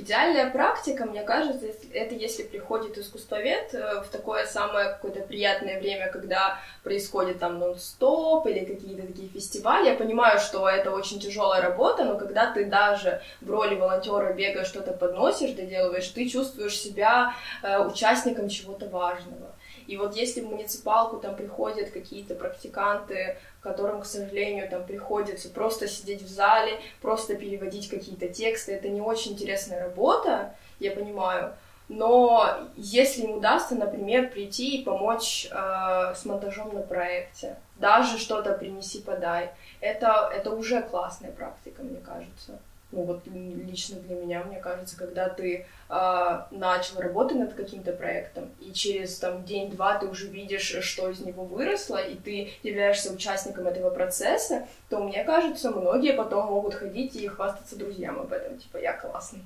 [0.00, 6.10] идеальная практика, мне кажется, это если приходит искусствовед э, в такое самое какое-то приятное время,
[6.10, 9.88] когда происходит там нон-стоп или какие-то такие фестивали.
[9.88, 14.68] Я понимаю, что это очень тяжелая работа, но когда ты даже в роли волонтера бегаешь,
[14.68, 19.56] что-то подносишь, доделываешь, ты чувствуешь себя участником чего-то важного.
[19.86, 25.88] И вот если в муниципалку там приходят какие-то практиканты, которым, к сожалению, там приходится просто
[25.88, 31.52] сидеть в зале, просто переводить какие-то тексты, это не очень интересная работа, я понимаю,
[31.88, 38.52] но если им удастся, например, прийти и помочь э, с монтажом на проекте, даже что-то
[38.52, 39.50] принеси, подай,
[39.80, 42.60] это, это уже классная практика, мне кажется
[42.92, 48.50] ну вот лично для меня, мне кажется, когда ты э, начал работать над каким-то проектом,
[48.60, 53.66] и через там день-два ты уже видишь, что из него выросло, и ты являешься участником
[53.66, 58.78] этого процесса, то мне кажется, многие потом могут ходить и хвастаться друзьям об этом, типа
[58.78, 59.40] я классный.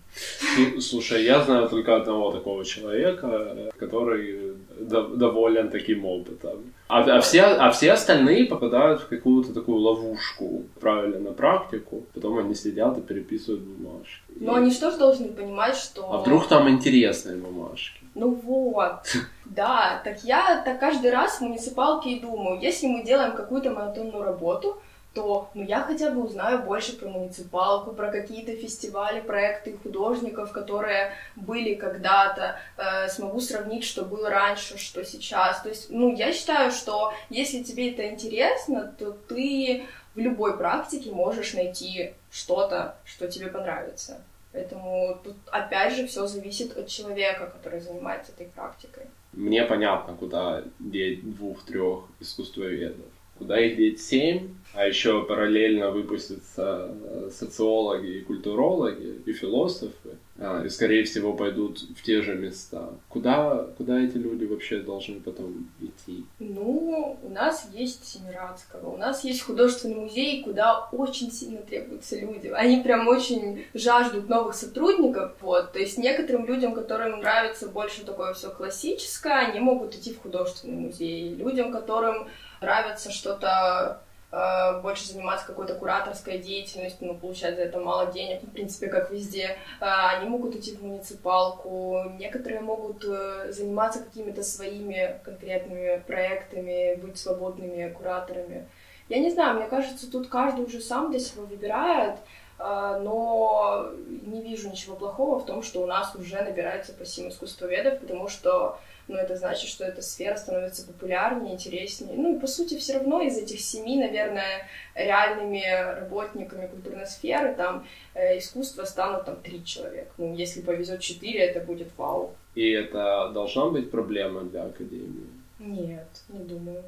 [0.81, 4.50] Слушай, я знаю только одного такого человека, который
[4.91, 6.73] доволен таким опытом.
[6.89, 12.05] А, а, все, а все остальные попадают в какую-то такую ловушку, правильно, на практику.
[12.15, 14.23] Потом они сидят и переписывают бумажки.
[14.37, 14.63] Но и...
[14.63, 16.13] они что же должны понимать, что...
[16.13, 18.01] А вдруг там интересные бумажки?
[18.15, 19.07] Ну вот,
[19.45, 24.25] да, так я так каждый раз в муниципалке и думаю, если мы делаем какую-то монотонную
[24.25, 24.81] работу,
[25.15, 31.13] то ну, я хотя бы узнаю больше про муниципалку, про какие-то фестивали, проекты художников, которые
[31.35, 35.63] были когда-то, э, смогу сравнить, что было раньше, что сейчас.
[35.63, 41.11] То есть, ну, я считаю, что если тебе это интересно, то ты в любой практике
[41.11, 44.21] можешь найти что-то, что тебе понравится.
[44.53, 49.05] Поэтому тут опять же все зависит от человека, который занимается этой практикой.
[49.33, 53.07] Мне понятно, куда деть двух-трех искусствоведов
[53.41, 60.19] куда их деть семь, а еще параллельно выпустятся э, социологи и культурологи, и философы.
[60.39, 62.91] а, и, скорее всего, пойдут в те же места.
[63.09, 66.25] Куда, куда эти люди вообще должны потом идти?
[66.39, 72.49] Ну, у нас есть Семирадского, у нас есть художественный музей, куда очень сильно требуются люди.
[72.49, 75.73] Они прям очень жаждут новых сотрудников, вот.
[75.73, 80.77] То есть некоторым людям, которым нравится больше такое все классическое, они могут идти в художественный
[80.77, 81.35] музей.
[81.35, 82.29] Людям, которым
[82.61, 88.51] нравится что-то Э, больше заниматься какой-то кураторской деятельностью, ну, получать за это мало денег, в
[88.51, 89.57] принципе, как везде.
[89.81, 97.19] Э, они могут идти в муниципалку, некоторые могут э, заниматься какими-то своими конкретными проектами, быть
[97.19, 98.69] свободными кураторами.
[99.09, 102.17] Я не знаю, мне кажется, тут каждый уже сам для себя выбирает,
[102.61, 108.29] но не вижу ничего плохого в том, что у нас уже набирается по искусствоведов, потому
[108.29, 108.79] что
[109.11, 112.17] но это значит, что эта сфера становится популярнее, интереснее.
[112.17, 115.63] Ну и по сути все равно из этих семи, наверное, реальными
[116.01, 120.11] работниками культурной сферы там э, искусства станут там три человека.
[120.17, 122.35] Ну, если повезет четыре, это будет вау.
[122.55, 125.27] И это должна быть проблема для Академии?
[125.59, 126.85] Нет, не думаю.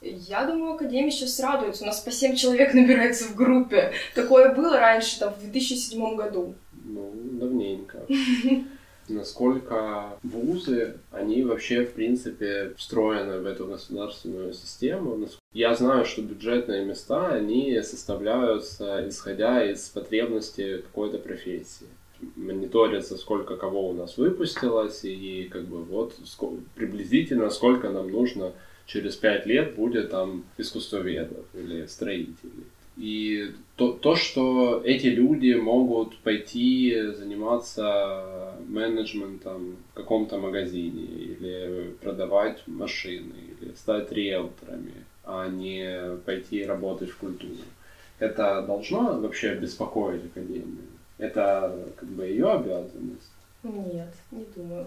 [0.00, 1.82] Я думаю, Академия сейчас радуется.
[1.84, 3.92] У нас по семь человек набирается в группе.
[4.14, 6.54] Такое было раньше, там, в 2007 году.
[6.84, 7.98] Ну, давненько.
[9.08, 15.28] насколько вузы, они вообще, в принципе, встроены в эту государственную систему.
[15.52, 21.86] Я знаю, что бюджетные места, они составляются, исходя из потребностей какой-то профессии
[22.36, 26.14] мониторится, сколько кого у нас выпустилось, и как бы вот
[26.74, 28.52] приблизительно сколько нам нужно
[28.86, 32.64] через пять лет будет там искусствоведов или строителей.
[32.98, 42.66] И то, то, что эти люди могут пойти заниматься менеджментом в каком-то магазине или продавать
[42.66, 47.62] машины, или стать риэлторами, а не пойти работать в культуру.
[48.18, 50.88] Это должно вообще беспокоить Академию?
[51.18, 53.30] Это как бы ее обязанность?
[53.62, 54.86] Нет, не думаю.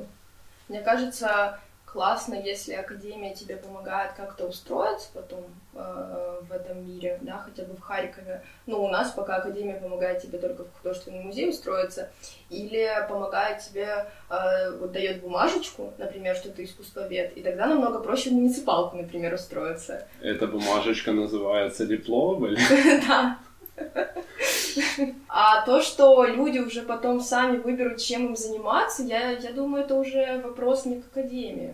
[0.67, 1.59] Мне кажется,
[1.91, 7.75] классно, если академия тебе помогает как-то устроиться потом э, в этом мире, да, хотя бы
[7.75, 8.43] в Харькове.
[8.65, 12.09] Ну, у нас пока академия помогает тебе только в художественный музей устроиться,
[12.49, 18.29] или помогает тебе, э, вот дает бумажечку, например, что ты искусствовед, и тогда намного проще
[18.29, 20.07] в муниципалку, например, устроиться.
[20.21, 22.59] Эта бумажечка называется диплом или?
[23.07, 23.37] Да.
[25.27, 29.95] А то, что люди уже потом сами выберут, чем им заниматься, я, я думаю, это
[29.95, 31.73] уже вопрос не к академии.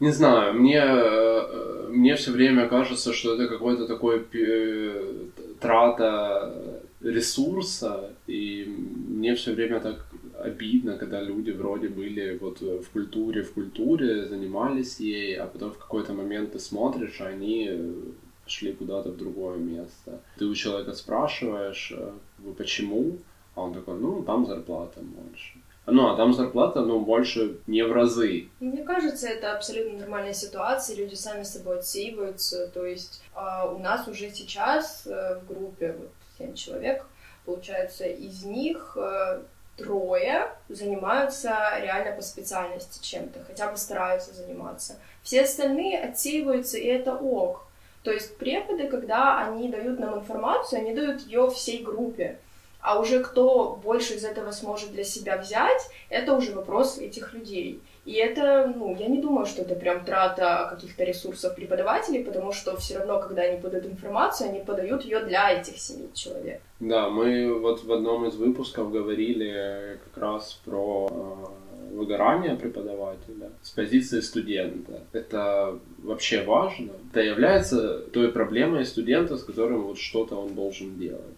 [0.00, 5.14] Не знаю, мне, э, мне все время кажется, что это какой-то такой э,
[5.60, 8.66] трата ресурса, и
[9.08, 10.04] мне все время так
[10.44, 15.78] обидно, когда люди вроде были вот в культуре, в культуре, занимались ей, а потом в
[15.78, 17.70] какой-то момент ты смотришь, а они
[18.52, 20.20] шли куда-то в другое место.
[20.38, 22.12] Ты у человека спрашиваешь, э,
[22.56, 23.18] почему?
[23.54, 25.58] А он такой, ну, там зарплата больше.
[25.86, 28.48] Ну, а там зарплата, ну, больше не в разы.
[28.60, 33.78] Мне кажется, это абсолютно нормальная ситуация, люди сами с собой отсеиваются, то есть э, у
[33.78, 37.04] нас уже сейчас э, в группе вот 7 человек,
[37.44, 39.42] получается, из них э,
[39.76, 44.98] трое занимаются реально по специальности чем-то, хотя бы стараются заниматься.
[45.22, 47.66] Все остальные отсеиваются, и это ок.
[48.02, 52.38] То есть преподы, когда они дают нам информацию, они дают ее всей группе.
[52.80, 57.80] А уже кто больше из этого сможет для себя взять, это уже вопрос этих людей.
[58.04, 62.76] И это, ну, я не думаю, что это прям трата каких-то ресурсов преподавателей, потому что
[62.76, 66.60] все равно, когда они подают информацию, они подают ее для этих семи человек.
[66.80, 71.52] Да, мы вот в одном из выпусков говорили как раз про
[71.92, 75.00] выгорание преподавателя с позиции студента.
[75.12, 76.92] Это вообще важно?
[77.10, 81.36] Это является той проблемой студента, с которым вот что-то он должен делать?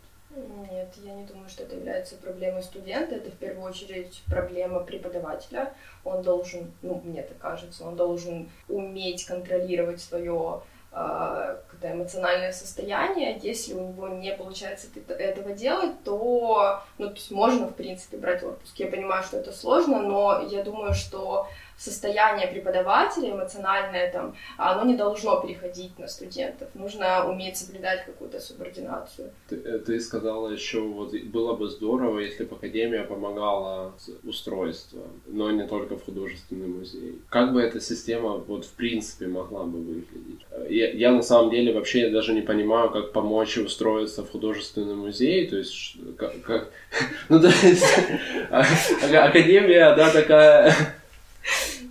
[0.70, 3.14] Нет, я не думаю, что это является проблемой студента.
[3.14, 5.74] Это в первую очередь проблема преподавателя.
[6.02, 10.62] Он должен, ну, мне так кажется, он должен уметь контролировать свое
[10.94, 11.56] э,
[11.92, 13.38] эмоциональное состояние.
[13.42, 18.42] Если у него не получается этого делать, то, ну, то есть можно, в принципе, брать
[18.42, 18.78] отпуск.
[18.78, 24.96] Я понимаю, что это сложно, но я думаю, что состояние преподавателя эмоциональное там, оно не
[24.96, 26.68] должно переходить на студентов.
[26.74, 29.30] Нужно уметь соблюдать какую-то субординацию.
[29.48, 35.20] Ты, э, ты сказала еще, вот было бы здорово, если бы Академия помогала с устройством,
[35.26, 37.20] но не только в художественный музей.
[37.28, 40.46] Как бы эта система вот в принципе могла бы выглядеть?
[40.50, 44.94] Э, я, я на самом деле вообще даже не понимаю, как помочь устроиться в художественный
[44.94, 46.70] музей, то есть как...
[47.28, 47.84] Ну, то есть,
[48.50, 48.64] а,
[49.26, 50.72] Академия, да, такая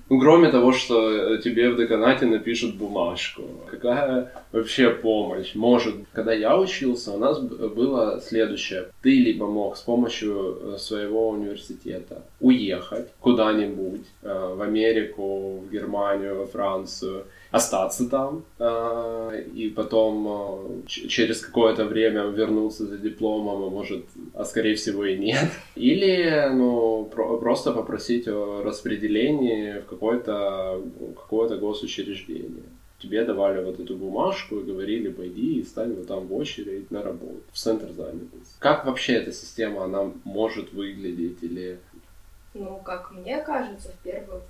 [0.09, 3.43] Ну, кроме того, что тебе в деканате напишут бумажку.
[3.71, 5.55] Какая вообще помощь?
[5.55, 8.89] Может, когда я учился, у нас было следующее.
[9.01, 16.37] Ты либо мог с помощью э, своего университета уехать куда-нибудь, э, в Америку, в Германию,
[16.37, 17.23] во Францию,
[17.53, 24.43] остаться там э, и потом э, через какое-то время вернуться за дипломом, а может, а
[24.43, 25.51] скорее всего и нет.
[25.75, 30.81] Или ну, про- просто попросить о распределении в какое-то
[31.15, 32.63] какое госучреждение.
[32.97, 37.03] Тебе давали вот эту бумажку и говорили, пойди и стань вот там в очередь на
[37.03, 38.55] работу, в центр занятости.
[38.57, 41.77] Как вообще эта система, она может выглядеть или...
[42.55, 44.41] Ну, как мне кажется, в первую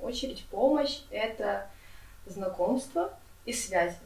[0.00, 1.68] очередь помощь— это
[2.30, 3.12] знакомства
[3.44, 3.96] и связи.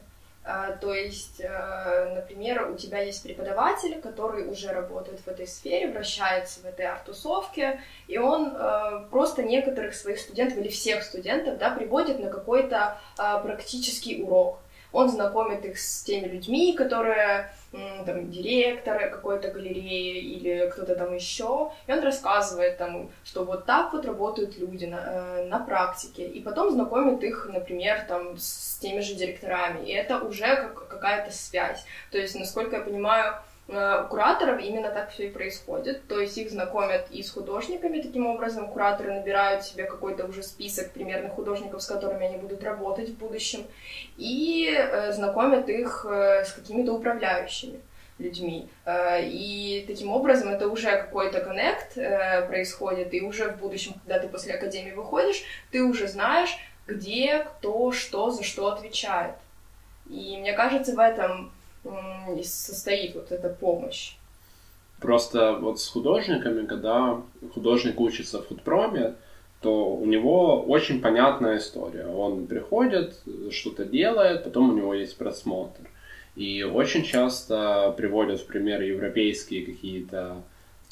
[0.44, 5.92] А, то есть, э, например, у тебя есть преподаватель, который уже работает в этой сфере,
[5.92, 11.70] вращается в этой арт-тусовке, и он э, просто некоторых своих студентов или всех студентов да,
[11.70, 14.58] приводит на какой-то а, практический урок.
[14.92, 21.70] Он знакомит их с теми людьми, которые там, директор какой-то галереи или кто-то там еще,
[21.86, 26.40] и он рассказывает там, что вот так вот работают люди на, э, на практике, и
[26.42, 31.84] потом знакомит их, например, там, с теми же директорами, и это уже как, какая-то связь.
[32.10, 33.34] То есть, насколько я понимаю,
[33.72, 36.06] у кураторов именно так все и происходит.
[36.06, 40.92] То есть их знакомят и с художниками, таким образом кураторы набирают себе какой-то уже список
[40.92, 43.64] примерных художников, с которыми они будут работать в будущем,
[44.16, 47.80] и э, знакомят их э, с какими-то управляющими
[48.18, 48.68] людьми.
[48.84, 54.18] Э, и таким образом это уже какой-то коннект э, происходит, и уже в будущем, когда
[54.18, 56.56] ты после академии выходишь, ты уже знаешь,
[56.86, 59.34] где, кто, что, за что отвечает.
[60.08, 61.52] И мне кажется, в этом
[62.42, 64.16] состоит вот эта помощь.
[65.00, 67.20] Просто вот с художниками, когда
[67.54, 69.14] художник учится в худпроме,
[69.60, 72.06] то у него очень понятная история.
[72.06, 73.20] Он приходит,
[73.50, 75.88] что-то делает, потом у него есть просмотр.
[76.34, 80.42] И очень часто приводят в пример европейские какие-то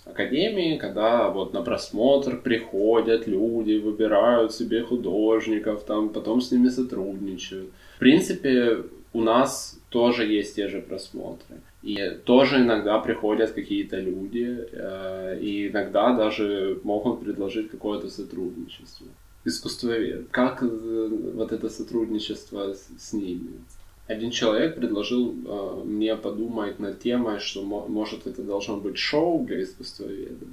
[0.04, 7.70] академии, когда вот на просмотр приходят люди, выбирают себе художников, там потом с ними сотрудничают.
[7.96, 11.60] В принципе, у нас тоже есть те же просмотры.
[11.82, 19.06] И тоже иногда приходят какие-то люди, э, и иногда даже могут предложить какое-то сотрудничество.
[19.44, 20.28] Искусствовед.
[20.30, 23.50] Как э, вот это сотрудничество с, с ними?
[24.06, 29.62] Один человек предложил э, мне подумать над темой, что может это должно быть шоу для
[29.62, 30.46] искусствоведа.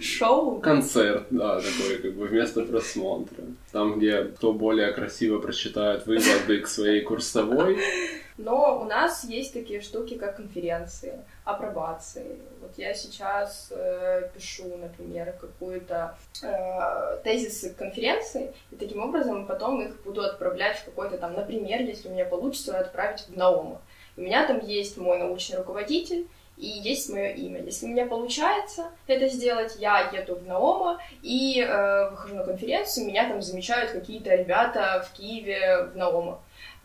[0.00, 0.60] Шоу?
[0.60, 3.44] Концерт, да, такой как бы вместо просмотра.
[3.72, 7.78] Там, где кто более красиво прочитает выводы к своей курсовой.
[8.38, 12.38] Но у нас есть такие штуки, как конференции, апробации.
[12.60, 20.00] Вот я сейчас э, пишу, например, какую-то э, тезисы конференции, и таким образом потом их
[20.02, 23.82] буду отправлять в какой-то там, например, если у меня получится, отправить в Наома.
[24.16, 27.62] У меня там есть мой научный руководитель, и есть мое имя.
[27.62, 33.06] Если у меня получается это сделать, я еду в Наома и э, выхожу на конференцию,
[33.06, 36.40] меня там замечают какие-то ребята в Киеве в Наома.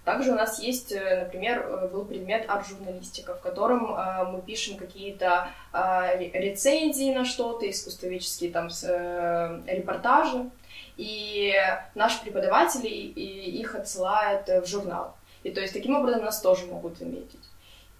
[0.05, 4.77] Также у нас есть, э, например, э, был предмет арт-журналистика, в котором э, мы пишем
[4.77, 10.49] какие-то э, рецензии на что-то, искусствоведческие там э, репортажи,
[10.97, 11.53] и
[11.95, 15.15] наши преподаватели их отсылают в журнал.
[15.41, 17.39] И то есть таким образом нас тоже могут заметить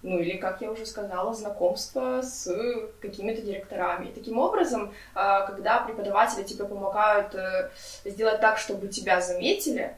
[0.03, 2.53] ну или, как я уже сказала, знакомство с
[2.99, 4.09] какими-то директорами.
[4.09, 7.71] И таким образом, а, когда преподаватели тебе помогают э,
[8.03, 9.95] сделать так, чтобы тебя заметили,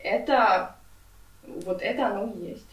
[0.00, 0.74] это
[1.46, 2.66] вот это оно и есть.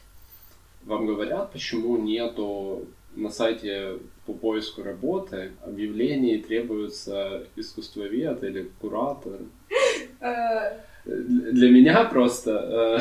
[0.84, 9.40] Вам говорят, почему нету на сайте по поиску работы объявлений требуется искусствовед или куратор?
[10.24, 10.78] Э.
[11.04, 13.00] Для меня просто э,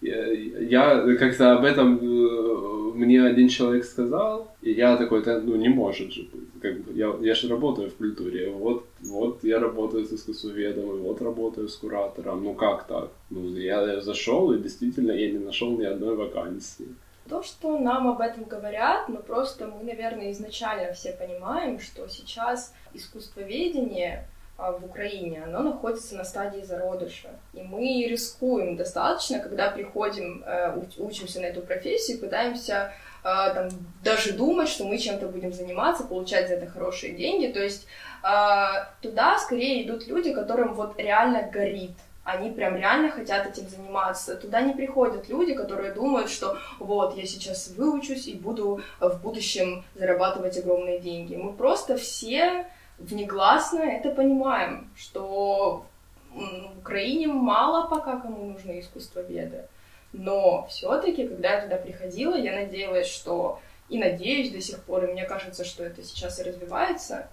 [0.00, 6.12] я как-то об этом э, мне один человек сказал, и я такой, ну не может
[6.12, 6.48] же быть.
[6.60, 11.00] Как бы, я, я же работаю в культуре, вот, вот я работаю с искусствоведом, и
[11.00, 13.10] вот работаю с куратором, ну как так?
[13.30, 16.88] Ну я зашел, и действительно я не нашел ни одной вакансии.
[17.28, 22.74] То, что нам об этом говорят, но просто мы, наверное, изначально все понимаем, что сейчас
[22.92, 24.26] искусствоведение
[24.60, 27.30] в Украине, оно находится на стадии зародыша.
[27.54, 32.92] И мы рискуем достаточно, когда приходим, э, учимся на эту профессию, пытаемся
[33.22, 33.68] э, там,
[34.04, 37.52] даже думать, что мы чем-то будем заниматься, получать за это хорошие деньги.
[37.52, 37.86] То есть
[38.22, 38.66] э,
[39.00, 41.92] туда скорее идут люди, которым вот реально горит
[42.22, 44.36] они прям реально хотят этим заниматься.
[44.36, 49.84] Туда не приходят люди, которые думают, что вот, я сейчас выучусь и буду в будущем
[49.94, 51.34] зарабатывать огромные деньги.
[51.34, 52.66] Мы просто все
[53.00, 55.86] внегласно это понимаем, что
[56.32, 59.66] в Украине мало пока кому нужны искусствоведы.
[60.12, 65.12] Но все-таки, когда я туда приходила, я надеялась, что и надеюсь до сих пор, и
[65.12, 67.28] мне кажется, что это сейчас и развивается,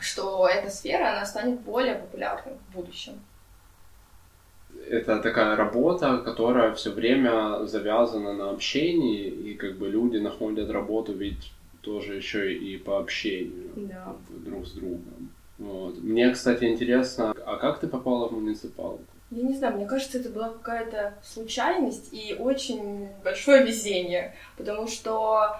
[0.00, 3.20] что эта сфера, она станет более популярной в будущем.
[4.90, 11.12] Это такая работа, которая все время завязана на общении, и как бы люди находят работу
[11.12, 11.52] ведь
[11.86, 14.16] тоже еще и по общению да.
[14.28, 15.30] друг с другом.
[15.56, 15.96] Вот.
[16.02, 19.04] Мне, кстати, интересно, а как ты попала в муниципалку?
[19.30, 25.58] Я не знаю, мне кажется, это была какая-то случайность и очень большое везение, потому что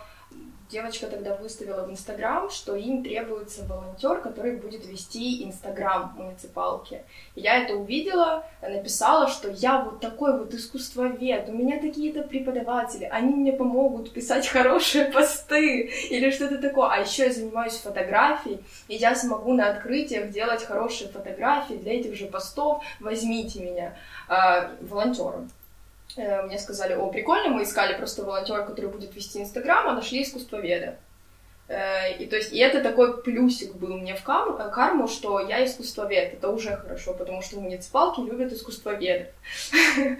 [0.70, 7.02] девочка тогда выставила в Инстаграм, что им требуется волонтер, который будет вести Инстаграм муниципалки.
[7.34, 13.04] И я это увидела, написала, что я вот такой вот искусствовед, у меня такие-то преподаватели,
[13.04, 16.88] они мне помогут писать хорошие посты или что-то такое.
[16.90, 22.14] А еще я занимаюсь фотографией, и я смогу на открытиях делать хорошие фотографии для этих
[22.14, 23.96] же постов, возьмите меня
[24.28, 25.50] э, волонтером.
[26.16, 30.22] Э, мне сказали, о, прикольно, мы искали просто волонтера, который будет вести Инстаграм, а нашли
[30.22, 30.96] искусствоведа.
[31.68, 35.40] Э, и то есть, и это такой плюсик был мне в карму, э, карму, что
[35.40, 36.34] я искусствовед.
[36.34, 39.28] Это уже хорошо, потому что муниципалки любят искусствоведов.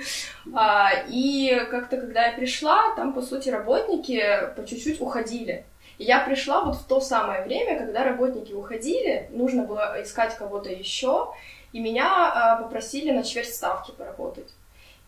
[0.54, 4.22] А, и как-то, когда я пришла, там, по сути, работники
[4.54, 5.64] по чуть-чуть уходили.
[5.98, 10.70] И я пришла вот в то самое время, когда работники уходили, нужно было искать кого-то
[10.70, 11.32] еще,
[11.72, 14.52] и меня попросили на четверть ставки поработать.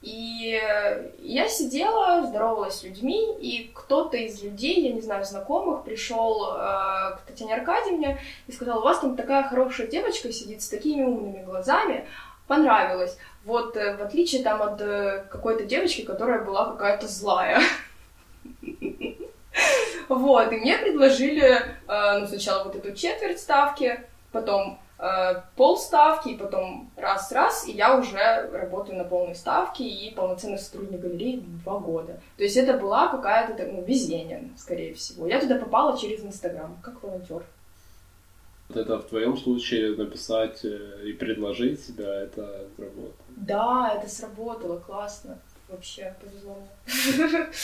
[0.00, 0.60] И
[1.18, 6.56] я сидела, здоровалась с людьми, и кто-то из людей, я не знаю, знакомых, пришел э,
[7.16, 11.42] к Татьяне Аркадьевне и сказал, у вас там такая хорошая девочка сидит с такими умными
[11.42, 12.06] глазами,
[12.46, 13.18] понравилось.
[13.44, 17.60] Вот э, в отличие там от э, какой-то девочки, которая была какая-то злая.
[20.08, 24.00] Вот, и мне предложили, э, ну, сначала вот эту четверть ставки,
[24.32, 24.87] потом Э,
[25.54, 31.36] полставки, и потом раз-раз, и я уже работаю на полной ставке и полноценный сотрудник галереи
[31.64, 32.20] два года.
[32.36, 35.28] То есть это была какая-то ну, везение, скорее всего.
[35.28, 37.44] Я туда попала через Инстаграм, как волонтер.
[38.68, 43.14] Вот это в твоем случае написать э, и предложить себя, это работа.
[43.28, 45.38] Да, это сработало, классно.
[45.68, 47.46] Вообще повезло мне.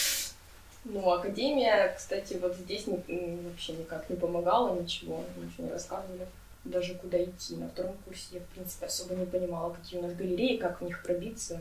[0.87, 6.26] Ну, академия, кстати, вот здесь вообще никак не помогала, ничего, ничего не рассказывали
[6.65, 7.57] даже куда идти.
[7.57, 10.85] На втором курсе я, в принципе, особо не понимала, какие у нас галереи, как в
[10.85, 11.61] них пробиться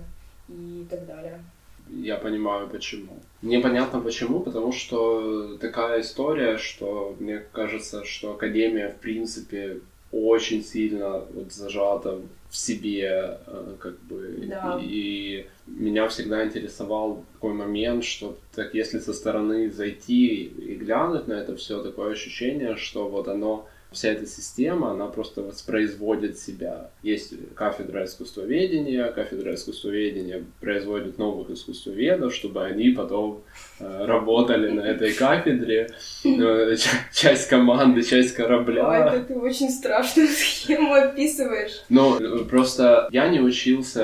[0.49, 1.43] и так далее.
[1.89, 3.19] Я понимаю, почему.
[3.41, 9.81] Непонятно почему, потому что такая история, что мне кажется, что Академия, в принципе,
[10.13, 14.79] очень сильно вот зажата в себе, э, как бы, да.
[14.81, 21.33] и меня всегда интересовал такой момент, что так если со стороны зайти и глянуть на
[21.33, 26.89] это все, такое ощущение, что вот оно вся эта система, она просто воспроизводит себя.
[27.01, 33.43] Есть кафедра искусствоведения, кафедра искусствоведения производит новых искусствоведов, чтобы они потом
[33.79, 35.89] э, работали на этой кафедре.
[36.25, 36.75] Э,
[37.13, 38.87] часть команды, часть корабля.
[38.89, 41.83] Ой, это ты очень страшную схему описываешь.
[41.89, 44.03] Ну, просто я не учился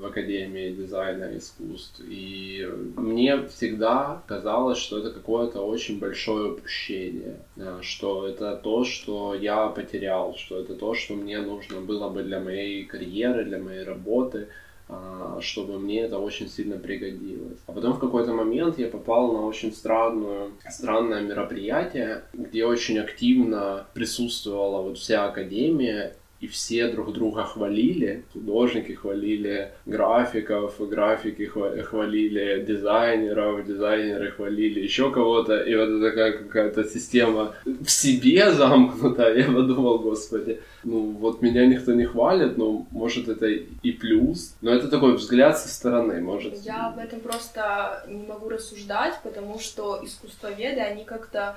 [0.00, 7.78] в Академии дизайна искусств, и мне всегда казалось, что это какое-то очень большое упущение, э,
[7.82, 12.22] что это то, что что я потерял, что это то, что мне нужно было бы
[12.22, 14.48] для моей карьеры, для моей работы,
[14.88, 17.58] а, чтобы мне это очень сильно пригодилось.
[17.66, 23.86] А потом в какой-то момент я попал на очень странную, странное мероприятие, где очень активно
[23.92, 28.24] присутствовала вот вся академия, и все друг друга хвалили.
[28.32, 35.62] Художники хвалили графиков, графики хвалили дизайнеров, дизайнеры хвалили еще кого-то.
[35.62, 39.34] И вот такая какая-то система в себе замкнутая.
[39.38, 44.56] Я подумал, господи, ну вот меня никто не хвалит, но может это и плюс.
[44.62, 46.54] Но это такой взгляд со стороны, может.
[46.64, 51.56] Я об этом просто не могу рассуждать, потому что искусствоведы, они как-то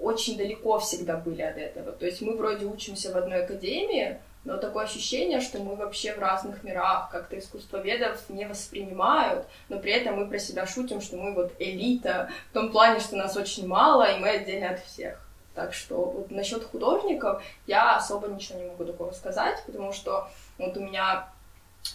[0.00, 1.92] очень далеко всегда были от этого.
[1.92, 6.18] То есть мы вроде учимся в одной академии, но такое ощущение, что мы вообще в
[6.18, 11.34] разных мирах, как-то искусствоведов не воспринимают, но при этом мы про себя шутим, что мы
[11.34, 15.20] вот элита, в том плане, что нас очень мало, и мы отдельно от всех.
[15.54, 20.28] Так что вот насчет художников я особо ничего не могу такого сказать, потому что
[20.58, 21.28] вот у меня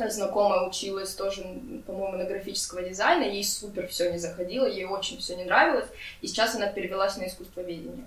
[0.09, 1.43] знакомая училась тоже,
[1.86, 5.88] по-моему, на графического дизайна, ей супер все не заходило, ей очень все не нравилось,
[6.21, 8.05] и сейчас она перевелась на искусствоведение.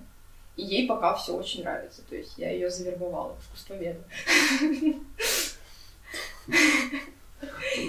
[0.55, 4.03] И ей пока все очень нравится, то есть я ее завербовала в искусствоведа.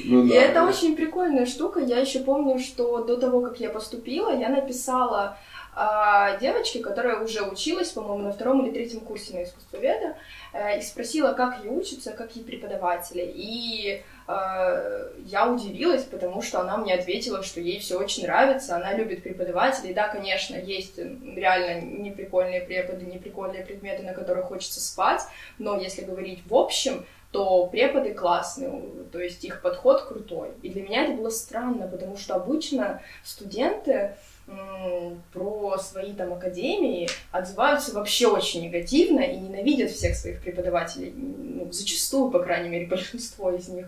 [0.05, 1.81] Ну, да, и это очень прикольная штука.
[1.81, 5.39] Я еще помню, что до того, как я поступила, я написала
[5.77, 10.17] э, девочке, которая уже училась, по-моему, на втором или третьем курсе на искусствоведа,
[10.53, 13.31] э, и спросила, как ей учатся, как ей преподаватели.
[13.35, 18.93] И э, я удивилась, потому что она мне ответила, что ей все очень нравится, она
[18.95, 19.95] любит преподавателей.
[19.95, 25.23] Да, конечно, есть реально неприкольные преподы, неприкольные предметы, на которых хочется спать,
[25.59, 30.51] но если говорить в общем, то преподы классные, то есть их подход крутой.
[30.63, 34.17] И для меня это было странно, потому что обычно студенты
[35.33, 42.31] про свои там академии отзываются вообще очень негативно и ненавидят всех своих преподавателей, ну, зачастую,
[42.31, 43.87] по крайней мере, большинство из них.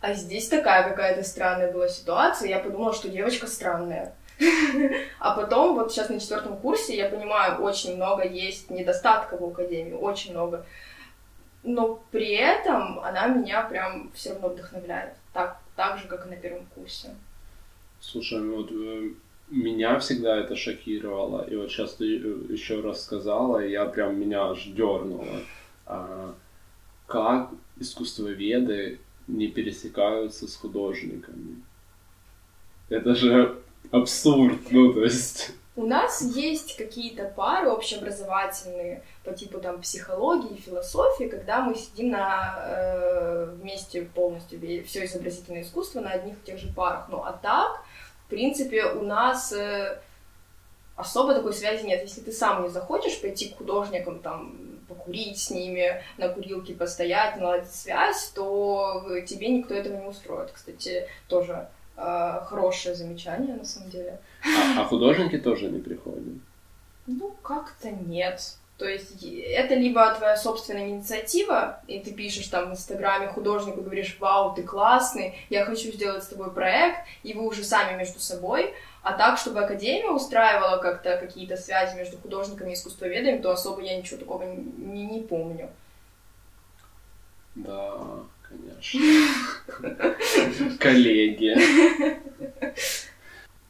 [0.00, 4.14] А здесь такая какая-то странная была ситуация, я подумала, что девочка странная.
[5.18, 9.92] А потом, вот сейчас на четвертом курсе, я понимаю, очень много есть недостатков в академии,
[9.92, 10.64] очень много.
[11.62, 16.36] Но при этом она меня прям все равно вдохновляет, так, так же, как и на
[16.36, 17.08] первом курсе.
[18.00, 19.10] Слушай, ну вот э,
[19.50, 21.46] меня всегда это шокировало.
[21.48, 25.26] И вот сейчас ты э, еще раз сказала, и я прям меня аж дернуло.
[25.86, 26.34] А,
[27.06, 31.62] как искусствоведы не пересекаются с художниками?
[32.88, 35.52] Это же абсурд, ну то есть...
[35.76, 42.58] У нас есть какие-то пары общеобразовательные по типу там психологии, философии, когда мы сидим на
[42.58, 47.06] э, вместе полностью все изобразительное искусство на одних и тех же парах.
[47.08, 47.82] Ну а так
[48.30, 49.98] в принципе, у нас э,
[50.94, 52.00] особо такой связи нет.
[52.02, 57.38] Если ты сам не захочешь пойти к художникам, там, покурить с ними, на курилке постоять,
[57.38, 60.52] наладить связь, то тебе никто этого не устроит.
[60.52, 61.66] Кстати, тоже
[61.96, 64.20] э, хорошее замечание, на самом деле.
[64.44, 66.22] А, а художники тоже не приходят?
[67.08, 68.58] Ну, как-то нет.
[68.80, 74.16] То есть это либо твоя собственная инициатива, и ты пишешь там в Инстаграме художнику, говоришь,
[74.18, 78.72] вау, ты классный, я хочу сделать с тобой проект, и вы уже сами между собой,
[79.02, 83.98] а так, чтобы Академия устраивала как-то какие-то связи между художниками и искусствоведами, то особо я
[83.98, 85.68] ничего такого не, не помню.
[87.56, 87.98] Да,
[88.48, 89.00] конечно.
[90.78, 91.54] Коллеги.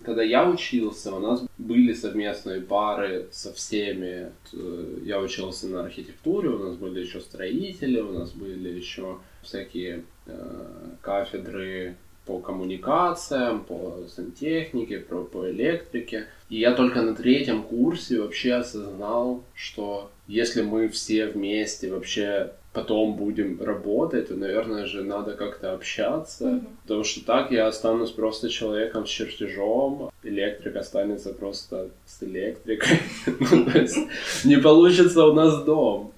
[0.02, 4.32] Когда я учился, у нас были совместные пары со всеми.
[4.52, 10.04] Э, я учился на архитектуре, у нас были еще строители, у нас были еще всякие
[10.26, 10.66] э,
[11.02, 16.26] кафедры по коммуникациям, по сантехнике, по, по электрике.
[16.48, 23.14] И я только на третьем курсе вообще осознал, что если мы все вместе вообще потом
[23.14, 26.66] будем работать, то, наверное же, надо как-то общаться, mm-hmm.
[26.82, 33.00] потому что так я останусь просто человеком с чертежом, электрик останется просто с электрикой.
[33.26, 33.66] ну,
[34.44, 36.12] не получится у нас дом.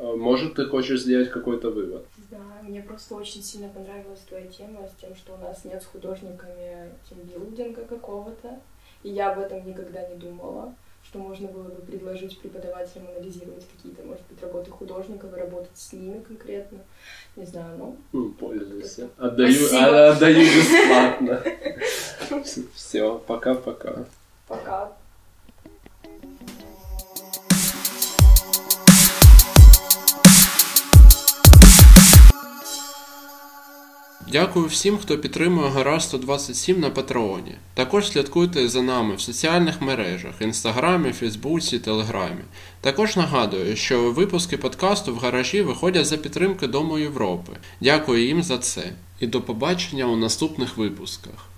[0.00, 2.06] Может, ты хочешь сделать какой-то вывод?
[2.30, 5.86] Да, мне просто очень сильно понравилась твоя тема с тем, что у нас нет с
[5.86, 8.60] художниками тимбилдинга какого-то,
[9.02, 10.74] и я об этом никогда не думала
[11.10, 15.92] что можно было бы предложить преподавателям анализировать какие-то, может быть, работы художников и работать с
[15.92, 16.78] ними конкретно.
[17.34, 17.96] Не знаю, ну...
[18.12, 19.08] Ну, пользуйся.
[19.18, 21.42] Отдаю, а, отдаю бесплатно.
[22.74, 24.04] Все, пока-пока.
[24.46, 24.92] Пока.
[34.28, 37.54] Дякую всім, хто підтримує Гараж 127 на Патреоні.
[37.74, 42.42] Також слідкуйте за нами в соціальних мережах Інстаграмі, Фейсбуці, Телеграмі.
[42.80, 47.52] Також нагадую, що випуски подкасту в гаражі виходять за підтримки Дому Європи.
[47.80, 51.49] Дякую їм за це і до побачення у наступних випусках.